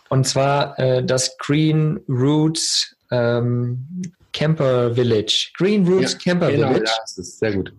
[0.08, 3.86] Und zwar äh, das Green Roots ähm,
[4.32, 5.50] Camper Village.
[5.56, 6.84] Green Roots ja, Camper genau, Village.
[6.86, 7.72] Ja, das ist sehr gut.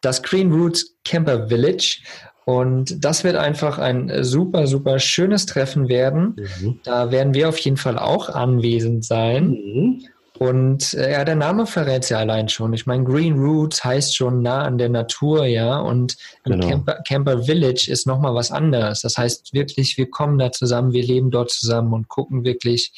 [0.00, 2.00] Das Green Roots Camper Village.
[2.44, 6.36] Und das wird einfach ein super, super schönes Treffen werden.
[6.60, 6.80] Mhm.
[6.84, 9.50] Da werden wir auf jeden Fall auch anwesend sein.
[9.50, 10.02] Mhm.
[10.38, 12.72] Und äh, ja, der Name verrät es ja allein schon.
[12.72, 15.78] Ich meine, Green Roots heißt schon nah an der Natur, ja.
[15.78, 16.68] Und genau.
[16.68, 19.02] Camper, Camper Village ist nochmal was anderes.
[19.02, 22.92] Das heißt wirklich, wir kommen da zusammen, wir leben dort zusammen und gucken wirklich,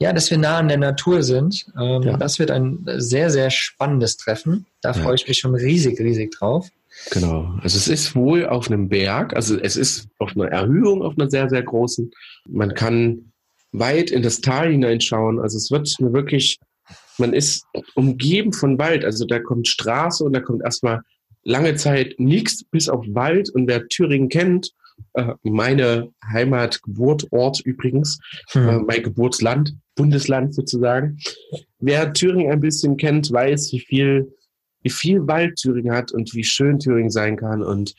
[0.00, 1.66] ja, dass wir nah an der Natur sind.
[1.80, 2.16] Ähm, ja.
[2.16, 4.66] Das wird ein sehr, sehr spannendes Treffen.
[4.80, 4.94] Da ja.
[4.94, 6.68] freue ich mich schon riesig, riesig drauf.
[7.10, 7.54] Genau.
[7.62, 11.28] Also es ist wohl auf einem Berg, also es ist auf einer Erhöhung, auf einer
[11.30, 12.10] sehr, sehr großen.
[12.48, 13.32] Man kann
[13.74, 15.40] weit in das Tal hineinschauen.
[15.40, 16.58] Also es wird wirklich,
[17.18, 19.04] man ist umgeben von Wald.
[19.04, 21.00] Also da kommt Straße und da kommt erstmal
[21.42, 23.50] lange Zeit nichts bis auf Wald.
[23.50, 24.70] Und wer Thüringen kennt,
[25.14, 28.18] äh, meine Heimat, Geburtort übrigens,
[28.52, 28.68] hm.
[28.68, 31.18] äh, mein Geburtsland, Bundesland sozusagen.
[31.80, 34.32] Wer Thüringen ein bisschen kennt, weiß, wie viel,
[34.82, 37.62] wie viel Wald Thüringen hat und wie schön Thüringen sein kann.
[37.62, 37.94] Und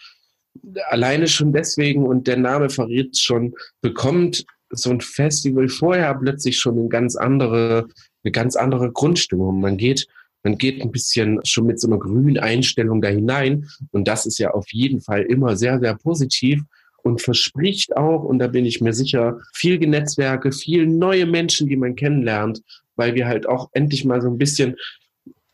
[0.90, 6.78] alleine schon deswegen, und der Name verrät schon, bekommt so ein Festival vorher plötzlich schon
[6.78, 7.88] eine ganz andere,
[8.24, 9.62] eine ganz andere Grundstimmung.
[9.62, 10.08] Man geht,
[10.44, 13.68] man geht ein bisschen schon mit so einer grünen Einstellung da hinein.
[13.92, 16.62] Und das ist ja auf jeden Fall immer sehr, sehr positiv
[17.04, 21.78] und verspricht auch, und da bin ich mir sicher, viel Netzwerke, viel neue Menschen, die
[21.78, 22.62] man kennenlernt,
[22.96, 24.76] weil wir halt auch endlich mal so ein bisschen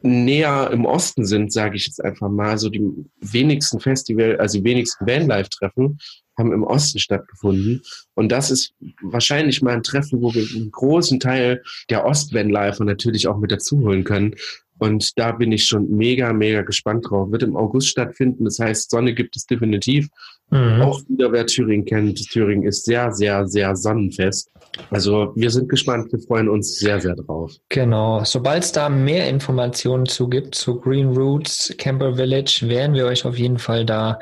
[0.03, 2.81] näher im Osten sind, sage ich jetzt einfach mal, so die
[3.19, 5.99] wenigsten Festival, also die wenigsten Vanlife-Treffen
[6.37, 7.81] haben im Osten stattgefunden.
[8.15, 13.27] Und das ist wahrscheinlich mal ein Treffen, wo wir einen großen Teil der Ost-Vanlifer natürlich
[13.27, 14.35] auch mit dazu holen können.
[14.79, 17.31] Und da bin ich schon mega, mega gespannt drauf.
[17.31, 18.45] Wird im August stattfinden.
[18.45, 20.07] Das heißt, Sonne gibt es definitiv.
[20.49, 20.81] Mhm.
[20.81, 22.17] Auch wieder, wer Thüringen kennt.
[22.31, 24.50] Thüringen ist sehr, sehr, sehr sonnenfest.
[24.89, 26.11] Also wir sind gespannt.
[26.11, 27.53] Wir freuen uns sehr, sehr drauf.
[27.69, 28.23] Genau.
[28.23, 33.25] Sobald es da mehr Informationen zu gibt, zu Green Roots, Camper Village, werden wir euch
[33.25, 34.19] auf jeden Fall da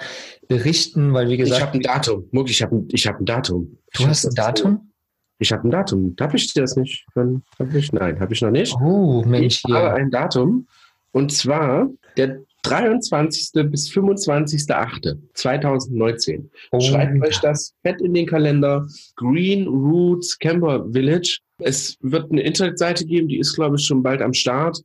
[0.48, 1.60] berichten, weil wie gesagt.
[1.60, 2.28] Ich habe ein Datum.
[2.32, 3.78] Muck, ich habe ich hab ein Datum.
[3.94, 4.92] Du hast ein Datum?
[5.38, 6.16] Ich habe ein Datum.
[6.16, 7.06] Darf ich dir das nicht?
[7.16, 7.94] Hab ich?
[7.94, 8.76] Nein, habe ich noch nicht.
[8.82, 9.62] Oh, Mensch.
[9.66, 10.68] Ich habe ein Datum.
[11.12, 13.70] Und zwar der 23.
[13.70, 16.50] bis 25.08.2019.
[16.72, 18.88] Oh, Schreibt euch das fett in den Kalender.
[19.16, 21.40] Green Roots Camper Village.
[21.60, 24.82] Es wird eine Internetseite geben, die ist, glaube ich, schon bald am Start.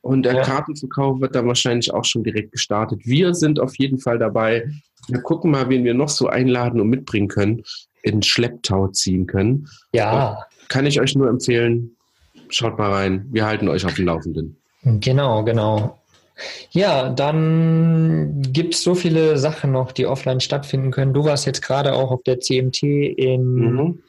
[0.00, 0.42] Und der ja.
[0.42, 3.00] Kartenverkauf wird dann wahrscheinlich auch schon direkt gestartet.
[3.04, 4.68] Wir sind auf jeden Fall dabei.
[5.08, 7.62] Wir gucken mal, wen wir noch so einladen und mitbringen können
[8.02, 9.68] in Schlepptau ziehen können.
[9.92, 10.44] Ja.
[10.68, 11.96] Kann ich euch nur empfehlen,
[12.48, 13.26] schaut mal rein.
[13.30, 14.56] Wir halten euch auf dem Laufenden.
[14.82, 15.98] Genau, genau.
[16.70, 21.12] Ja, dann gibt es so viele Sachen noch, die offline stattfinden können.
[21.12, 24.02] Du warst jetzt gerade auch auf der CMT in, mhm.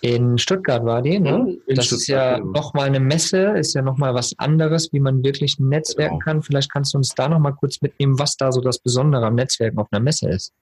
[0.00, 1.56] in Stuttgart, war die, ne?
[1.66, 2.52] In das Stuttgart, ist ja genau.
[2.52, 6.24] nochmal eine Messe, ist ja nochmal was anderes, wie man wirklich netzwerken genau.
[6.24, 6.42] kann.
[6.42, 9.78] Vielleicht kannst du uns da nochmal kurz mitnehmen, was da so das Besondere am Netzwerken
[9.78, 10.52] auf einer Messe ist.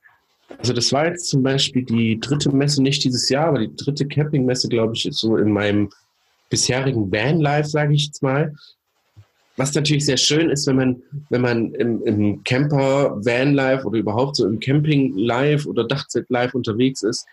[0.59, 4.07] Also das war jetzt zum Beispiel die dritte Messe, nicht dieses Jahr, aber die dritte
[4.07, 5.91] Campingmesse, glaube ich, ist so in meinem
[6.51, 8.55] bisherigen Vanlife, sage ich jetzt mal.
[9.57, 14.37] Was natürlich sehr schön ist, wenn man, wenn man im, im Camper, Vanlife oder überhaupt
[14.37, 17.27] so im Camping Live oder Dachzelt Live unterwegs ist,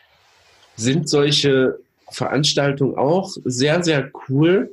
[0.75, 1.79] sind solche
[2.11, 4.71] Veranstaltungen auch sehr, sehr cool,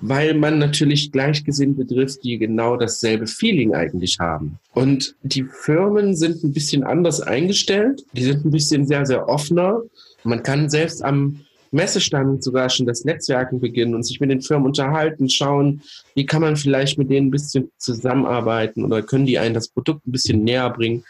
[0.00, 4.58] weil man natürlich Gleichgesinnte trifft, die genau dasselbe Feeling eigentlich haben.
[4.72, 8.04] Und die Firmen sind ein bisschen anders eingestellt.
[8.12, 9.82] Die sind ein bisschen sehr, sehr offener.
[10.22, 14.66] Man kann selbst am Messestand sogar schon das Netzwerken beginnen und sich mit den Firmen
[14.66, 15.82] unterhalten, schauen,
[16.14, 20.06] wie kann man vielleicht mit denen ein bisschen zusammenarbeiten oder können die einen das Produkt
[20.06, 21.04] ein bisschen näher bringen.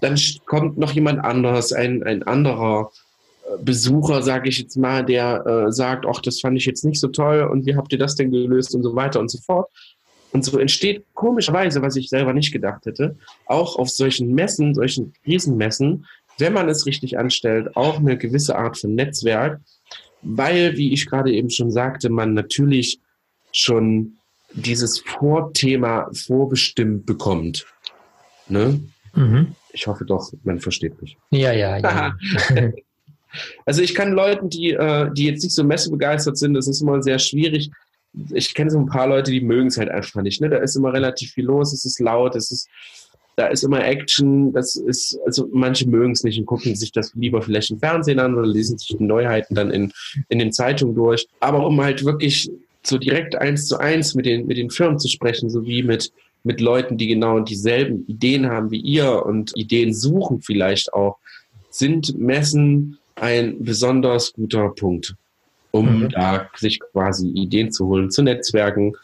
[0.00, 2.90] Dann kommt noch jemand anderes, ein, ein anderer
[3.60, 7.08] Besucher, sage ich jetzt mal, der äh, sagt, ach, das fand ich jetzt nicht so
[7.08, 9.68] toll und wie habt ihr das denn gelöst und so weiter und so fort.
[10.32, 15.12] Und so entsteht komischerweise, was ich selber nicht gedacht hätte, auch auf solchen Messen, solchen
[15.26, 16.06] Riesenmessen,
[16.38, 19.60] wenn man es richtig anstellt, auch eine gewisse Art von Netzwerk,
[20.22, 23.00] weil, wie ich gerade eben schon sagte, man natürlich
[23.52, 24.18] schon
[24.54, 27.66] dieses Vorthema vorbestimmt bekommt.
[28.48, 28.80] Ne?
[29.14, 29.54] Mhm.
[29.72, 31.16] Ich hoffe doch, man versteht mich.
[31.30, 32.14] Ja, ja, ja.
[33.64, 37.02] Also ich kann Leuten, die, äh, die jetzt nicht so messebegeistert sind, das ist immer
[37.02, 37.70] sehr schwierig.
[38.30, 40.40] Ich kenne so ein paar Leute, die mögen es halt einfach nicht.
[40.40, 40.50] Ne?
[40.50, 42.68] Da ist immer relativ viel los, es ist laut, es ist,
[43.36, 47.14] da ist immer Action, das ist, also manche mögen es nicht und gucken sich das
[47.14, 49.92] lieber vielleicht im Fernsehen an oder lesen sich die Neuheiten dann in,
[50.28, 51.26] in den Zeitungen durch.
[51.40, 52.50] Aber um halt wirklich
[52.82, 56.12] so direkt eins zu eins mit den, mit den Firmen zu sprechen, sowie mit,
[56.44, 61.18] mit Leuten, die genau dieselben Ideen haben wie ihr und Ideen suchen vielleicht auch,
[61.70, 65.14] sind Messen ein besonders guter Punkt,
[65.70, 66.08] um mhm.
[66.10, 68.94] da sich quasi Ideen zu holen, zu Netzwerken,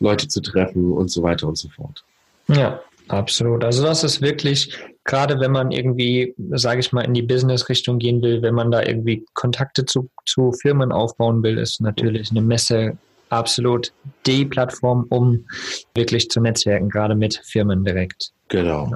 [0.00, 2.02] Leute zu treffen und so weiter und so fort.
[2.48, 2.80] Ja,
[3.10, 3.64] absolut.
[3.64, 8.22] Also das ist wirklich, gerade wenn man irgendwie, sage ich mal, in die Business-Richtung gehen
[8.22, 12.96] will, wenn man da irgendwie Kontakte zu, zu Firmen aufbauen will, ist natürlich eine Messe
[13.28, 13.92] absolut
[14.26, 15.46] die Plattform, um
[15.94, 18.30] wirklich zu netzwerken, gerade mit Firmen direkt.
[18.48, 18.92] Genau.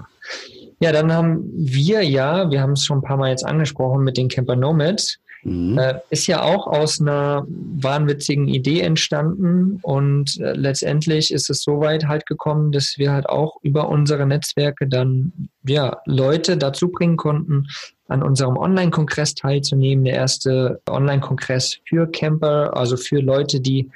[0.80, 4.16] Ja, dann haben wir ja, wir haben es schon ein paar Mal jetzt angesprochen mit
[4.16, 5.18] den Camper Nomads.
[5.44, 5.78] Mhm.
[5.78, 11.80] Äh, ist ja auch aus einer wahnwitzigen Idee entstanden und äh, letztendlich ist es so
[11.80, 15.32] weit halt gekommen, dass wir halt auch über unsere Netzwerke dann
[15.66, 17.66] ja Leute dazu bringen konnten,
[18.08, 20.04] an unserem Online-Kongress teilzunehmen.
[20.04, 23.90] Der erste Online-Kongress für Camper, also für Leute, die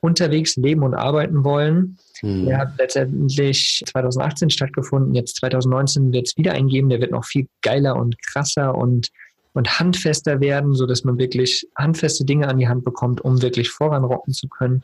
[0.00, 1.98] unterwegs leben und arbeiten wollen.
[2.22, 2.46] Mhm.
[2.46, 5.14] Der hat letztendlich 2018 stattgefunden.
[5.14, 6.88] Jetzt 2019 wird es wieder eingeben.
[6.88, 9.08] Der wird noch viel geiler und krasser und,
[9.52, 13.70] und handfester werden, so dass man wirklich handfeste Dinge an die Hand bekommt, um wirklich
[13.70, 14.82] voranrocken zu können.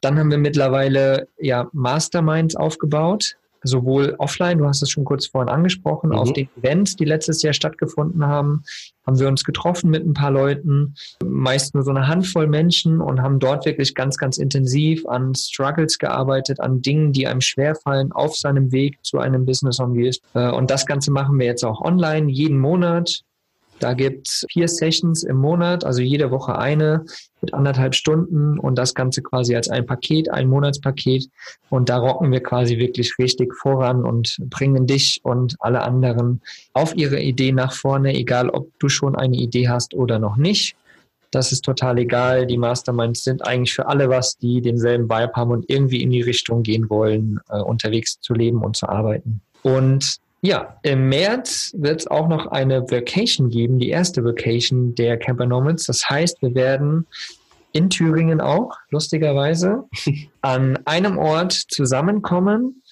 [0.00, 5.48] Dann haben wir mittlerweile ja Masterminds aufgebaut sowohl offline, du hast es schon kurz vorhin
[5.48, 6.16] angesprochen, mhm.
[6.16, 8.62] auf den Events, die letztes Jahr stattgefunden haben,
[9.06, 13.20] haben wir uns getroffen mit ein paar Leuten, meist nur so eine Handvoll Menschen und
[13.20, 18.36] haben dort wirklich ganz, ganz intensiv an Struggles gearbeitet, an Dingen, die einem schwerfallen auf
[18.36, 20.20] seinem Weg zu einem Business on Wheels.
[20.34, 23.24] Äh, und das Ganze machen wir jetzt auch online, jeden Monat
[23.80, 27.04] da gibt's vier Sessions im Monat, also jede Woche eine
[27.40, 31.28] mit anderthalb Stunden und das Ganze quasi als ein Paket, ein Monatspaket.
[31.68, 36.40] Und da rocken wir quasi wirklich richtig voran und bringen dich und alle anderen
[36.72, 40.76] auf ihre Idee nach vorne, egal ob du schon eine Idee hast oder noch nicht.
[41.30, 42.46] Das ist total egal.
[42.46, 46.22] Die Masterminds sind eigentlich für alle was, die denselben Vibe haben und irgendwie in die
[46.22, 49.40] Richtung gehen wollen, äh, unterwegs zu leben und zu arbeiten.
[49.62, 55.16] Und ja, im März wird es auch noch eine Vacation geben, die erste Vacation der
[55.16, 55.86] Camper Nomads.
[55.86, 57.06] Das heißt, wir werden
[57.72, 59.84] in Thüringen auch, lustigerweise,
[60.42, 62.82] an einem Ort zusammenkommen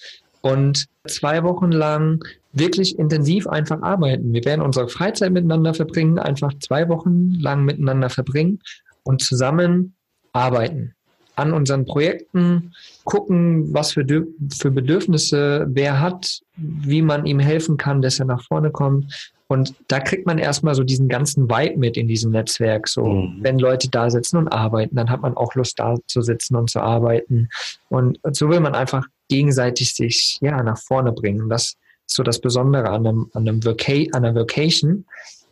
[0.41, 4.33] und zwei Wochen lang wirklich intensiv einfach arbeiten.
[4.33, 8.61] Wir werden unsere Freizeit miteinander verbringen, einfach zwei Wochen lang miteinander verbringen
[9.03, 9.93] und zusammen
[10.31, 10.95] arbeiten
[11.35, 14.05] an unseren Projekten, gucken, was für,
[14.51, 19.31] für Bedürfnisse wer hat, wie man ihm helfen kann, dass er nach vorne kommt.
[19.47, 22.87] Und da kriegt man erstmal so diesen ganzen Vibe mit in diesem Netzwerk.
[22.87, 23.37] So, mhm.
[23.41, 26.69] wenn Leute da sitzen und arbeiten, dann hat man auch Lust, da zu sitzen und
[26.69, 27.49] zu arbeiten.
[27.89, 31.49] Und so will man einfach gegenseitig sich ja nach vorne bringen.
[31.49, 31.63] Das
[32.07, 35.05] ist so das Besondere an einem, an einem Voca an einer Vocation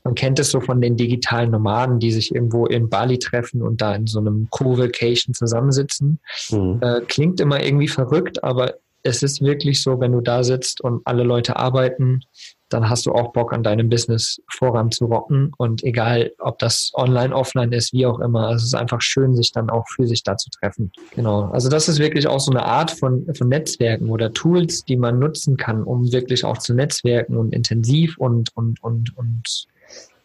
[0.04, 3.82] man kennt es so von den digitalen Nomaden, die sich irgendwo in Bali treffen und
[3.82, 6.20] da in so einem Co-Vacation zusammensitzen.
[6.50, 6.80] Mhm.
[6.82, 11.02] Äh, klingt immer irgendwie verrückt, aber es ist wirklich so, wenn du da sitzt und
[11.06, 12.22] alle Leute arbeiten,
[12.70, 15.52] dann hast du auch Bock an deinem Business voranzurocken.
[15.58, 19.52] Und egal, ob das online, offline ist, wie auch immer, es ist einfach schön, sich
[19.52, 20.92] dann auch für sich da zu treffen.
[21.16, 21.50] Genau.
[21.52, 25.20] Also das ist wirklich auch so eine Art von, von Netzwerken oder Tools, die man
[25.20, 29.68] nutzen kann, um wirklich auch zu netzwerken und intensiv und, und, und, und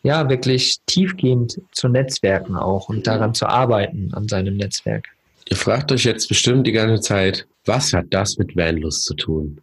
[0.07, 5.09] ja, wirklich tiefgehend zu netzwerken auch und daran zu arbeiten, an seinem Netzwerk.
[5.48, 9.61] Ihr fragt euch jetzt bestimmt die ganze Zeit, was hat das mit Vanlust zu tun?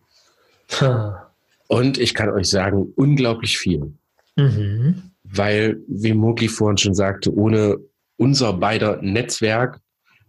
[1.67, 3.93] Und ich kann euch sagen, unglaublich viel.
[4.35, 5.11] Mhm.
[5.23, 7.77] Weil, wie Mogli vorhin schon sagte, ohne
[8.17, 9.79] unser beider Netzwerk,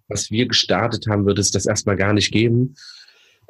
[0.06, 2.76] was wir gestartet haben, würde es das erstmal gar nicht geben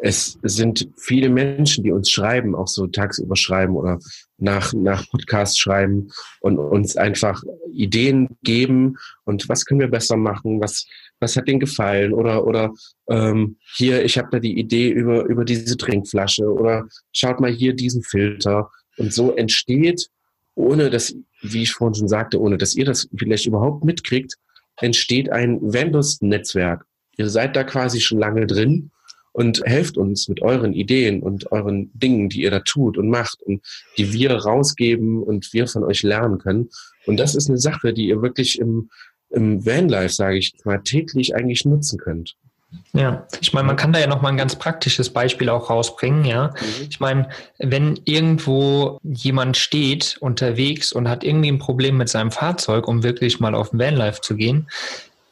[0.04, 3.98] es sind viele Menschen, die uns schreiben, auch so tagsüber schreiben oder
[4.36, 7.42] nach, nach Podcast schreiben und uns einfach
[7.72, 10.86] Ideen geben und was können wir besser machen, was,
[11.20, 12.74] was hat denen gefallen oder, oder
[13.08, 17.72] ähm, hier, ich habe da die Idee über, über diese Trinkflasche oder schaut mal hier
[17.74, 20.10] diesen Filter und so entsteht,
[20.54, 24.34] ohne dass, wie ich vorhin schon sagte, ohne dass ihr das vielleicht überhaupt mitkriegt,
[24.76, 26.84] entsteht ein Vendors-Netzwerk.
[27.16, 28.90] Ihr seid da quasi schon lange drin
[29.34, 33.42] und helft uns mit euren Ideen und euren Dingen, die ihr da tut und macht
[33.42, 33.62] und
[33.98, 36.70] die wir rausgeben und wir von euch lernen können.
[37.04, 38.90] Und das ist eine Sache, die ihr wirklich im,
[39.30, 42.36] im Vanlife, sage ich mal, täglich eigentlich nutzen könnt.
[42.92, 46.24] Ja, ich meine, man kann da ja noch mal ein ganz praktisches Beispiel auch rausbringen,
[46.24, 46.48] ja.
[46.48, 46.86] Mhm.
[46.88, 47.28] Ich meine,
[47.58, 53.40] wenn irgendwo jemand steht unterwegs und hat irgendwie ein Problem mit seinem Fahrzeug, um wirklich
[53.40, 54.68] mal auf den Vanlife zu gehen,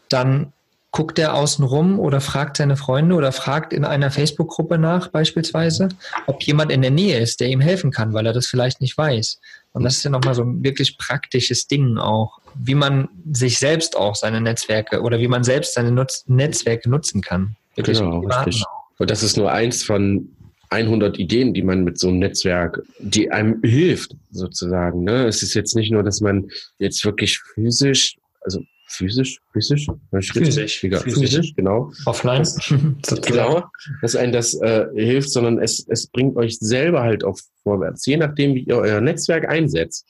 [0.09, 0.53] dann
[0.93, 5.88] guckt er außen rum oder fragt seine Freunde oder fragt in einer Facebook-Gruppe nach beispielsweise,
[6.26, 8.97] ob jemand in der Nähe ist, der ihm helfen kann, weil er das vielleicht nicht
[8.97, 9.40] weiß.
[9.72, 13.97] Und das ist ja nochmal so ein wirklich praktisches Ding auch, wie man sich selbst
[13.97, 17.57] auch seine Netzwerke oder wie man selbst seine Nutz Netzwerke nutzen kann.
[17.74, 18.62] Wirklich genau, richtig.
[18.99, 20.28] Und das ist nur eins von
[20.68, 25.05] 100 Ideen, die man mit so einem Netzwerk, die einem hilft, sozusagen.
[25.05, 25.26] Ne?
[25.26, 28.61] Es ist jetzt nicht nur, dass man jetzt wirklich physisch, also
[28.93, 31.93] physisch, physisch, physisch, physisch, physisch, genau.
[32.07, 32.40] Offline.
[32.40, 32.59] Das,
[33.22, 33.64] genau,
[34.01, 38.16] dass einem das äh, hilft, sondern es, es bringt euch selber halt auch vorwärts, je
[38.16, 40.07] nachdem, wie ihr euer Netzwerk einsetzt.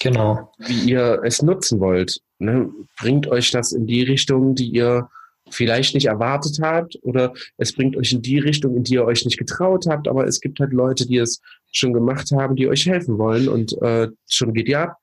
[0.00, 0.52] Genau.
[0.58, 2.70] Wie ihr es nutzen wollt, ne,
[3.00, 5.08] bringt euch das in die Richtung, die ihr
[5.50, 9.24] vielleicht nicht erwartet habt oder es bringt euch in die Richtung, in die ihr euch
[9.24, 11.40] nicht getraut habt, aber es gibt halt Leute, die es
[11.72, 14.96] schon gemacht haben, die euch helfen wollen und äh, schon geht ihr ab.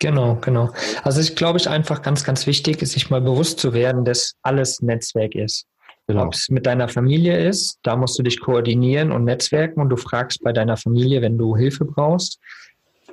[0.00, 0.70] Genau, genau.
[1.02, 4.34] Also ich glaube, ich einfach ganz, ganz wichtig ist, sich mal bewusst zu werden, dass
[4.42, 5.66] alles Netzwerk ist.
[6.06, 6.24] Genau.
[6.24, 9.96] Ob es mit deiner Familie ist, da musst du dich koordinieren und netzwerken und du
[9.96, 12.38] fragst bei deiner Familie, wenn du Hilfe brauchst.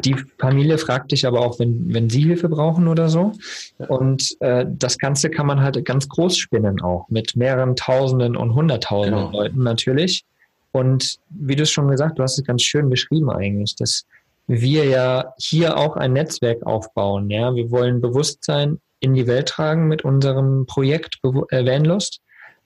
[0.03, 3.33] Die Familie fragt dich aber auch, wenn, wenn sie Hilfe brauchen oder so.
[3.77, 8.53] Und äh, das Ganze kann man halt ganz groß spinnen auch, mit mehreren Tausenden und
[8.53, 9.41] Hunderttausenden genau.
[9.41, 10.23] Leuten natürlich.
[10.71, 14.05] Und wie du es schon gesagt, du hast es ganz schön beschrieben eigentlich, dass
[14.47, 17.29] wir ja hier auch ein Netzwerk aufbauen.
[17.29, 22.21] Ja, wir wollen Bewusstsein in die Welt tragen mit unserem Projekt äh, Vanlust.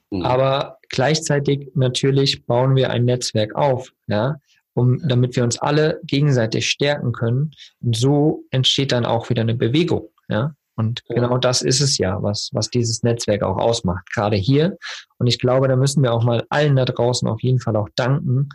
[0.10, 0.24] Mhm.
[0.24, 4.38] Aber gleichzeitig natürlich bauen wir ein Netzwerk auf, ja,
[4.74, 7.52] um, damit wir uns alle gegenseitig stärken können.
[7.82, 10.54] Und so entsteht dann auch wieder eine Bewegung, ja.
[10.76, 14.78] Und genau das ist es ja, was, was dieses Netzwerk auch ausmacht, gerade hier.
[15.18, 17.90] Und ich glaube, da müssen wir auch mal allen da draußen auf jeden Fall auch
[17.98, 18.48] danken,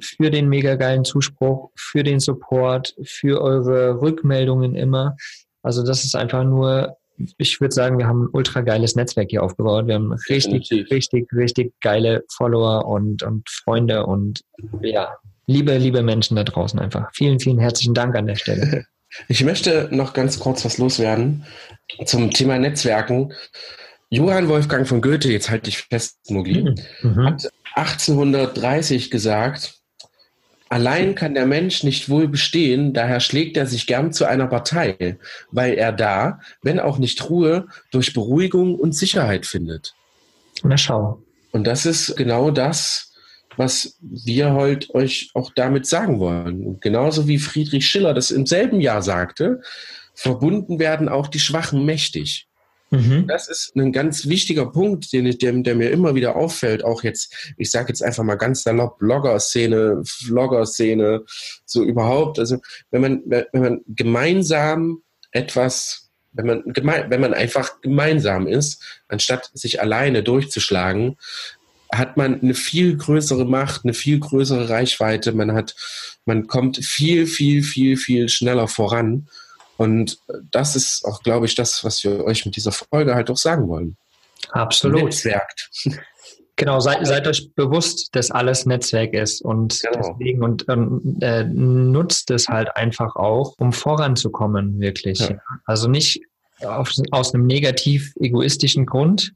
[0.00, 5.16] für den mega geilen Zuspruch, für den Support, für eure Rückmeldungen immer.
[5.62, 6.96] Also das ist einfach nur,
[7.38, 9.86] ich würde sagen, wir haben ein ultra geiles Netzwerk hier aufgebaut.
[9.86, 10.90] Wir haben richtig, Definitiv.
[10.90, 14.42] richtig, richtig geile Follower und, und Freunde und
[14.82, 15.16] ja,
[15.46, 17.08] liebe, liebe Menschen da draußen einfach.
[17.14, 18.84] Vielen, vielen herzlichen Dank an der Stelle.
[19.28, 21.46] Ich möchte noch ganz kurz was loswerden
[22.04, 23.32] zum Thema Netzwerken.
[24.10, 27.24] Johann Wolfgang von Goethe, jetzt halte ich fest, Mogli, mhm.
[27.24, 29.75] hat 1830 gesagt,
[30.68, 35.16] Allein kann der Mensch nicht wohl bestehen, daher schlägt er sich gern zu einer Partei,
[35.52, 39.94] weil er da, wenn auch nicht Ruhe, durch Beruhigung und Sicherheit findet.
[40.64, 41.22] Na schau.
[41.52, 43.12] Und das ist genau das,
[43.56, 46.66] was wir heute euch auch damit sagen wollen.
[46.66, 49.62] Und genauso wie Friedrich Schiller das im selben Jahr sagte,
[50.14, 52.48] verbunden werden auch die Schwachen mächtig.
[52.96, 53.26] Mhm.
[53.26, 56.84] Das ist ein ganz wichtiger Punkt, den ich, der, der mir immer wieder auffällt.
[56.84, 61.24] Auch jetzt, ich sage jetzt einfach mal ganz salopp, Blogger-Szene, Vlogger-Szene,
[61.64, 62.38] so überhaupt.
[62.38, 62.58] Also
[62.90, 69.80] wenn man, wenn man gemeinsam etwas, wenn man, wenn man einfach gemeinsam ist, anstatt sich
[69.80, 71.16] alleine durchzuschlagen,
[71.92, 75.32] hat man eine viel größere Macht, eine viel größere Reichweite.
[75.32, 75.76] Man hat,
[76.24, 79.28] man kommt viel, viel, viel, viel schneller voran.
[79.76, 80.18] Und
[80.50, 83.68] das ist auch, glaube ich, das, was wir euch mit dieser Folge halt auch sagen
[83.68, 83.96] wollen.
[84.50, 85.04] Absolut.
[85.04, 85.70] Netzwerkt.
[86.58, 90.14] Genau, seid, seid euch bewusst, dass alles Netzwerk ist und genau.
[90.18, 95.18] deswegen und ähm, äh, nutzt es halt einfach auch, um voranzukommen, wirklich.
[95.18, 95.36] Ja.
[95.66, 96.22] Also nicht
[96.64, 99.34] auf, aus einem negativ egoistischen Grund,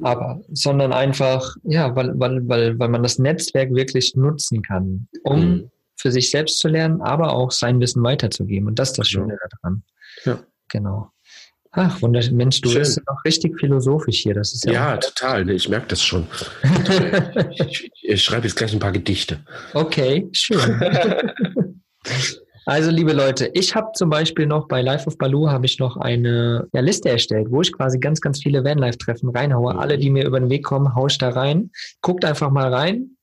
[0.00, 5.40] aber sondern einfach, ja, weil, weil, weil, weil man das Netzwerk wirklich nutzen kann, um
[5.40, 5.70] mhm.
[5.98, 8.68] Für sich selbst zu lernen, aber auch sein Wissen weiterzugeben.
[8.68, 9.08] Und das ist das.
[9.08, 9.82] Schöne daran.
[10.24, 10.38] Ja.
[10.68, 11.10] Genau.
[11.72, 12.36] Ach, wunderschön.
[12.36, 12.80] Mensch, du Schön.
[12.80, 14.34] bist noch richtig philosophisch hier.
[14.34, 15.48] Das ist ja, ja total.
[15.50, 16.26] Ich merke das schon.
[17.68, 19.40] ich, ich schreibe jetzt gleich ein paar Gedichte.
[19.74, 20.80] Okay, schön.
[22.64, 25.96] Also, liebe Leute, ich habe zum Beispiel noch bei Life of Baloo habe ich noch
[25.96, 29.78] eine ja, Liste erstellt, wo ich quasi ganz, ganz viele Vanlife-Treffen reinhaue.
[29.78, 31.70] Alle, die mir über den Weg kommen, haue ich da rein.
[32.02, 33.16] Guckt einfach mal rein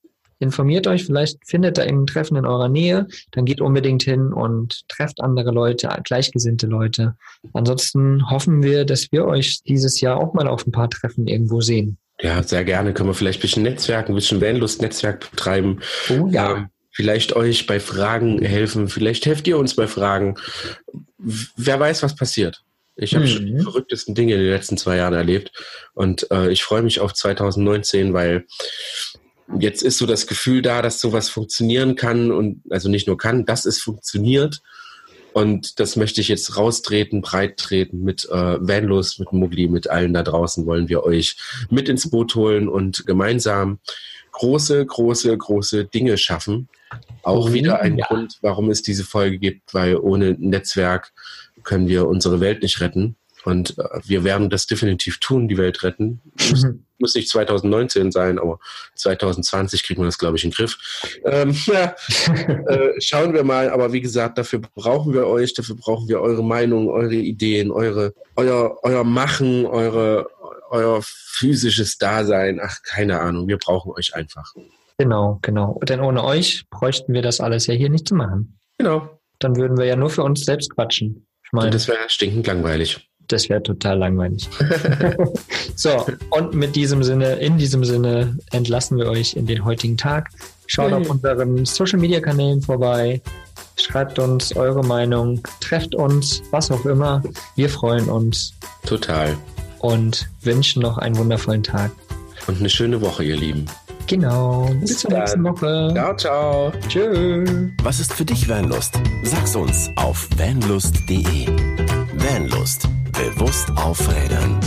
[0.46, 4.88] informiert euch, vielleicht findet ihr ein Treffen in eurer Nähe, dann geht unbedingt hin und
[4.88, 7.16] trefft andere Leute, gleichgesinnte Leute.
[7.54, 11.62] Ansonsten hoffen wir, dass wir euch dieses Jahr auch mal auf ein paar Treffen irgendwo
[11.62, 11.98] sehen.
[12.22, 12.94] Ja, sehr gerne.
[12.94, 15.80] Können wir vielleicht ein bisschen Netzwerken, ein bisschen Vanlust-Netzwerk betreiben.
[16.10, 16.56] Oh ja.
[16.56, 18.88] Ähm, vielleicht euch bei Fragen helfen.
[18.88, 20.36] Vielleicht helft ihr uns bei Fragen.
[21.18, 22.64] Wer weiß, was passiert.
[22.96, 23.30] Ich habe mhm.
[23.30, 25.52] schon die verrücktesten Dinge in den letzten zwei Jahren erlebt
[25.94, 28.46] und äh, ich freue mich auf 2019, weil
[29.60, 33.46] jetzt ist so das Gefühl da, dass sowas funktionieren kann und also nicht nur kann,
[33.46, 34.62] dass es funktioniert.
[35.34, 40.14] Und das möchte ich jetzt raustreten, breit treten mit äh, Vanlos, mit Mugli, mit allen
[40.14, 41.36] da draußen wollen wir euch
[41.70, 43.80] mit ins Boot holen und gemeinsam
[44.32, 46.70] große, große, große Dinge schaffen.
[47.24, 48.06] Auch wieder ein ja.
[48.06, 51.12] Grund, warum es diese Folge gibt, weil ohne Netzwerk
[51.64, 53.16] können wir unsere Welt nicht retten.
[53.46, 56.20] Und äh, wir werden das definitiv tun, die Welt retten.
[56.50, 56.66] Muss,
[56.98, 58.60] muss, nicht 2019 sein, aber
[58.96, 60.78] 2020 kriegen wir das, glaube ich, in den Griff.
[61.24, 61.96] Ähm, ja,
[62.68, 63.70] äh, schauen wir mal.
[63.70, 68.14] Aber wie gesagt, dafür brauchen wir euch, dafür brauchen wir eure Meinung, eure Ideen, eure,
[68.36, 70.28] euer, euer Machen, eure,
[70.70, 72.60] euer physisches Dasein.
[72.62, 73.48] Ach, keine Ahnung.
[73.48, 74.54] Wir brauchen euch einfach.
[74.98, 75.80] Genau, genau.
[75.84, 78.58] Denn ohne euch bräuchten wir das alles ja hier nicht zu machen.
[78.78, 79.20] Genau.
[79.40, 81.28] Dann würden wir ja nur für uns selbst quatschen.
[81.44, 83.08] Ich meine, Und das wäre stinkend langweilig.
[83.28, 84.48] Das wäre total langweilig.
[85.76, 90.30] so, und mit diesem Sinne, in diesem Sinne entlassen wir euch in den heutigen Tag.
[90.68, 91.02] Schaut hey.
[91.02, 93.22] auf unseren Social Media Kanälen vorbei.
[93.78, 97.22] Schreibt uns eure Meinung, trefft uns, was auch immer.
[97.56, 98.54] Wir freuen uns.
[98.86, 99.36] Total.
[99.80, 101.92] Und wünschen noch einen wundervollen Tag.
[102.48, 103.66] Und eine schöne Woche, ihr Lieben.
[104.08, 104.70] Genau.
[104.80, 105.20] Bis, Bis zur dann.
[105.20, 105.92] nächsten Woche.
[105.94, 106.72] Ciao, ciao.
[106.88, 107.50] Tschüss.
[107.84, 109.00] Was ist für dich Vanlust?
[109.24, 111.48] Sag's uns auf vanlust.de.
[112.18, 114.60] Vanlust Bewusst aufrädern.